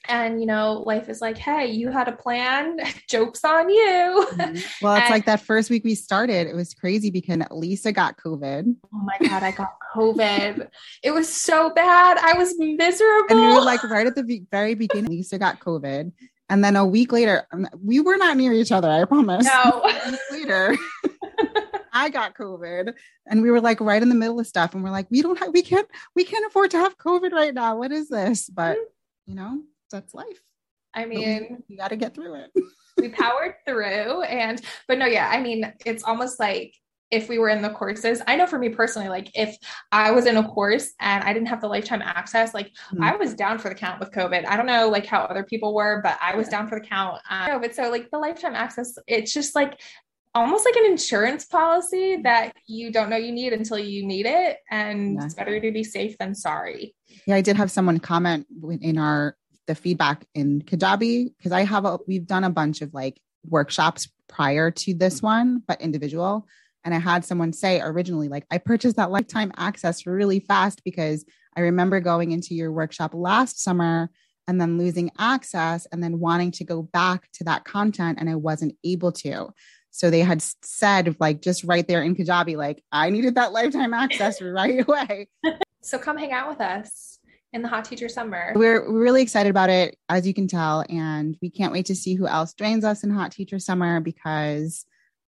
and 0.09 0.41
you 0.41 0.47
know 0.47 0.83
life 0.87 1.09
is 1.09 1.21
like 1.21 1.37
hey 1.39 1.67
you 1.67 1.91
had 1.91 2.09
a 2.09 2.13
plan 2.13 2.79
jokes 3.09 3.45
on 3.45 3.69
you 3.69 4.27
Mhm. 4.33 4.65
Well, 4.83 4.95
it's 4.95 5.05
And- 5.05 5.11
like 5.13 5.27
that 5.27 5.41
first 5.41 5.71
week 5.71 5.85
we 5.85 5.95
started, 5.95 6.47
it 6.47 6.55
was 6.55 6.75
crazy 6.75 7.11
because 7.11 7.39
Lisa 7.51 7.93
got 7.93 8.17
COVID 8.19 8.75
oh 8.93 8.99
my 8.99 9.17
god 9.29 9.43
i 9.43 9.51
got 9.51 9.73
covid 9.95 10.69
it 11.03 11.11
was 11.13 11.29
so 11.33 11.71
bad 11.71 12.19
i 12.19 12.33
was 12.37 12.55
miserable 12.59 13.27
and 13.31 13.41
we 13.41 13.47
were 13.47 13.61
like 13.65 13.83
right 13.85 14.07
at 14.07 14.15
the 14.15 14.25
be- 14.25 14.45
very 14.51 14.75
beginning, 14.75 15.11
Lisa 15.11 15.39
got 15.39 15.61
COVID. 15.61 16.13
And 16.51 16.63
then 16.63 16.77
a 16.77 16.85
week 16.85 17.11
later, 17.11 17.47
um, 17.53 17.67
we 17.83 18.01
were 18.01 18.19
not 18.19 18.37
near 18.37 18.53
each 18.53 18.71
other, 18.71 18.91
I 18.91 19.07
promise. 19.07 19.47
no 19.47 19.83
later, 20.31 20.77
I 21.93 22.11
got 22.11 22.35
COVID 22.35 22.93
and 23.27 23.41
we 23.43 23.51
were 23.51 23.61
like 23.63 23.81
right 23.81 24.03
in 24.03 24.09
the 24.11 24.15
middle 24.15 24.39
of 24.41 24.47
stuff. 24.47 24.75
And 24.75 24.85
we're 24.85 24.91
like, 24.91 25.07
we 25.11 25.23
don't 25.23 25.39
have, 25.39 25.53
we 25.55 25.63
can't, 25.63 25.89
we 26.15 26.25
can't 26.25 26.45
afford 26.47 26.71
to 26.73 26.79
have 26.79 26.99
COVID 26.99 27.33
right 27.33 27.55
now. 27.55 27.77
What 27.77 27.93
is 27.93 28.09
this? 28.09 28.51
But, 28.51 28.77
you 29.27 29.35
know, 29.35 29.63
that's 29.95 30.13
life. 30.13 30.41
i 30.95 31.05
mean 31.05 31.63
you 31.69 31.77
got 31.77 31.89
to 31.89 31.97
get 31.97 32.15
through 32.15 32.35
it. 32.35 32.51
we 33.01 33.09
powered 33.09 33.55
through 33.67 34.23
and 34.23 34.61
but 34.89 34.99
no 34.99 35.07
yeah 35.07 35.29
i 35.33 35.41
mean 35.41 35.73
it's 35.87 36.03
almost 36.03 36.41
like 36.41 36.75
if 37.13 37.29
we 37.29 37.39
were 37.39 37.49
in 37.49 37.63
the 37.63 37.71
courses 37.71 38.21
i 38.27 38.35
know 38.35 38.47
for 38.47 38.59
me 38.59 38.69
personally 38.69 39.09
like 39.09 39.31
if 39.37 39.57
i 39.93 40.11
was 40.11 40.27
in 40.27 40.37
a 40.37 40.49
course 40.49 40.93
and 41.01 41.23
i 41.23 41.33
didn't 41.33 41.47
have 41.47 41.61
the 41.61 41.69
lifetime 41.69 42.03
access 42.03 42.53
like 42.55 42.71
Mhm. 42.93 43.05
i 43.05 43.15
was 43.17 43.35
down 43.35 43.59
for 43.59 43.69
the 43.69 43.75
count 43.77 44.01
with 44.01 44.11
covid 44.11 44.45
i 44.47 44.57
don't 44.57 44.67
know 44.67 44.89
like 44.89 45.07
how 45.07 45.21
other 45.21 45.45
people 45.45 45.75
were 45.75 46.01
but 46.03 46.19
i 46.21 46.35
was 46.35 46.47
Yeah. 46.49 46.53
down 46.59 46.69
for 46.69 46.81
the 46.81 46.87
count 46.87 47.21
um, 47.31 47.47
no, 47.47 47.59
but 47.61 47.73
so 47.75 47.89
like 47.91 48.11
the 48.11 48.19
lifetime 48.19 48.55
access 48.57 48.97
it's 49.07 49.33
just 49.33 49.55
like 49.55 49.81
almost 50.37 50.65
like 50.65 50.75
an 50.75 50.87
insurance 50.91 51.45
policy 51.45 52.17
that 52.23 52.53
you 52.67 52.91
don't 52.91 53.09
know 53.11 53.17
you 53.17 53.31
need 53.31 53.53
until 53.53 53.79
you 53.79 54.05
need 54.05 54.27
it 54.27 54.57
and 54.71 55.15
Yeah. 55.17 55.25
it's 55.27 55.35
better 55.35 55.61
to 55.61 55.71
be 55.73 55.85
safe 55.85 56.17
than 56.19 56.35
sorry 56.35 56.95
Yeah, 57.29 57.37
I 57.37 57.41
did 57.43 57.57
have 57.57 57.71
someone 57.71 57.99
comment 58.01 58.47
in 58.81 58.99
our 58.99 59.37
the 59.67 59.75
feedback 59.75 60.25
in 60.35 60.63
Kajabi 60.63 61.33
because 61.37 61.53
I 61.53 61.65
have 61.65 61.85
a 61.85 61.99
we've 62.07 62.27
done 62.27 62.45
a 62.45 62.51
bunch 62.51 62.83
of 62.83 62.93
like 62.95 63.21
workshops 63.47 64.09
prior 64.29 64.71
to 64.71 64.95
this 64.95 65.23
one, 65.23 65.63
but 65.67 65.81
individual. 65.81 66.47
And 66.85 66.95
I 66.95 66.99
had 66.99 67.25
someone 67.25 67.53
say 67.53 67.81
originally, 67.81 68.29
like, 68.29 68.45
I 68.51 68.59
purchased 68.59 68.97
that 68.97 69.11
lifetime 69.11 69.53
access 69.57 70.07
really 70.07 70.41
fast 70.41 70.85
because 70.85 71.25
I 71.57 71.61
remember 71.61 72.01
going 72.01 72.33
into 72.33 72.55
your 72.55 72.73
workshop 72.73 73.13
last 73.15 73.63
summer 73.63 74.11
and 74.47 74.61
then 74.61 74.77
losing 74.77 75.11
access 75.19 75.87
and 75.87 76.03
then 76.03 76.21
wanting 76.21 76.51
to 76.53 76.65
go 76.65 76.83
back 76.83 77.31
to 77.35 77.45
that 77.45 77.65
content 77.65 78.19
and 78.21 78.29
I 78.29 78.35
wasn't 78.35 78.77
able 78.85 79.13
to. 79.13 79.49
So 79.91 80.11
they 80.11 80.21
had 80.21 80.43
said, 80.63 81.17
like, 81.21 81.41
just 81.41 81.65
right 81.65 81.87
there 81.87 82.03
in 82.03 82.17
Kajabi, 82.17 82.57
like, 82.57 82.83
I 82.93 83.09
needed 83.11 83.37
that 83.37 83.53
lifetime 83.53 83.95
access 83.95 84.43
right 84.43 84.87
away. 84.87 85.29
So 85.87 85.99
come 85.99 86.17
hang 86.17 86.33
out 86.33 86.49
with 86.49 86.63
us 86.63 87.14
in 87.55 87.63
the 87.63 87.69
Hot 87.69 87.85
Teacher 87.85 88.09
Summer. 88.09 88.53
We're 88.57 88.91
really 88.91 89.23
excited 89.23 89.49
about 89.49 89.71
it, 89.71 89.97
as 90.09 90.27
you 90.27 90.35
can 90.35 90.49
tell. 90.49 90.85
And 90.89 91.39
we 91.41 91.49
can't 91.49 91.73
wait 91.73 91.87
to 91.87 91.95
see 91.95 92.15
who 92.15 92.27
else 92.27 92.53
joins 92.53 92.85
us 92.85 93.05
in 93.05 93.11
Hot 93.11 93.31
Teacher 93.31 93.61
Summer 93.61 94.01
because 94.01 94.85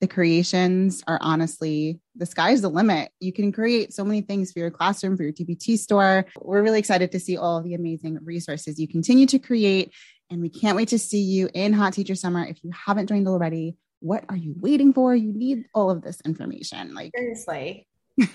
the 0.02 0.08
creations 0.08 1.02
are 1.08 1.18
honestly 1.22 2.00
the 2.16 2.26
sky's 2.26 2.62
the 2.62 2.70
limit. 2.70 3.12
You 3.22 3.32
can 3.32 3.54
create 3.54 3.94
so 3.94 4.04
many 4.04 4.22
things 4.22 4.52
for 4.52 4.60
your 4.60 4.70
classroom, 4.70 5.16
for 5.16 5.24
your 5.24 5.32
TPT 5.32 5.78
store. 5.78 6.26
We're 6.42 6.62
really 6.62 6.80
excited 6.80 7.14
to 7.14 7.20
see 7.22 7.38
all 7.38 7.62
the 7.62 7.74
amazing 7.74 8.20
resources 8.22 8.80
you 8.80 8.88
continue 8.88 9.26
to 9.28 9.40
create. 9.40 9.94
And 10.30 10.42
we 10.42 10.50
can't 10.50 10.76
wait 10.76 10.90
to 10.90 11.00
see 11.00 11.22
you 11.22 11.50
in 11.54 11.72
Hot 11.72 11.94
Teacher 11.94 12.16
Summer. 12.16 12.46
If 12.46 12.64
you 12.64 12.72
haven't 12.72 13.08
joined 13.08 13.30
already, 13.30 13.78
what 14.02 14.26
are 14.28 14.38
you 14.38 14.56
waiting 14.60 14.94
for? 14.94 15.16
You 15.16 15.32
need 15.34 15.66
all 15.74 15.90
of 15.90 16.02
this 16.02 16.20
information. 16.26 16.94
Like 16.94 17.12
seriously. 17.16 17.88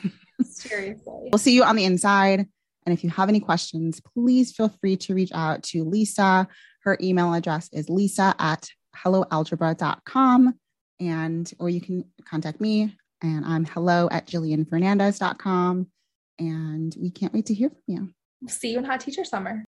seriously. 0.42 1.29
We'll 1.31 1.38
see 1.38 1.55
you 1.55 1.64
on 1.64 1.77
the 1.77 1.85
inside. 1.85 2.47
And 2.87 2.92
if 2.92 3.03
you 3.03 3.11
have 3.11 3.29
any 3.29 3.40
questions, 3.40 4.01
please 4.01 4.53
feel 4.53 4.68
free 4.68 4.97
to 4.99 5.14
reach 5.14 5.33
out 5.33 5.62
to 5.64 5.85
Lisa. 5.85 6.47
Her 6.83 6.99
email 7.01 7.33
address 7.33 7.70
is 7.73 7.88
lisa 7.88 8.35
at 8.38 8.68
helloalgebra.com 8.94 10.55
and 11.01 11.53
or 11.59 11.70
you 11.70 11.81
can 11.81 12.05
contact 12.29 12.61
me 12.61 12.94
and 13.23 13.44
I'm 13.44 13.64
hello 13.64 14.09
at 14.11 14.27
jillianfernandez.com. 14.27 15.87
And 16.38 16.97
we 17.01 17.11
can't 17.11 17.33
wait 17.33 17.47
to 17.47 17.55
hear 17.55 17.70
from 17.70 17.83
you. 17.87 18.11
See 18.49 18.73
you 18.73 18.79
in 18.79 18.85
Hot 18.85 19.01
Teacher 19.01 19.25
Summer. 19.25 19.64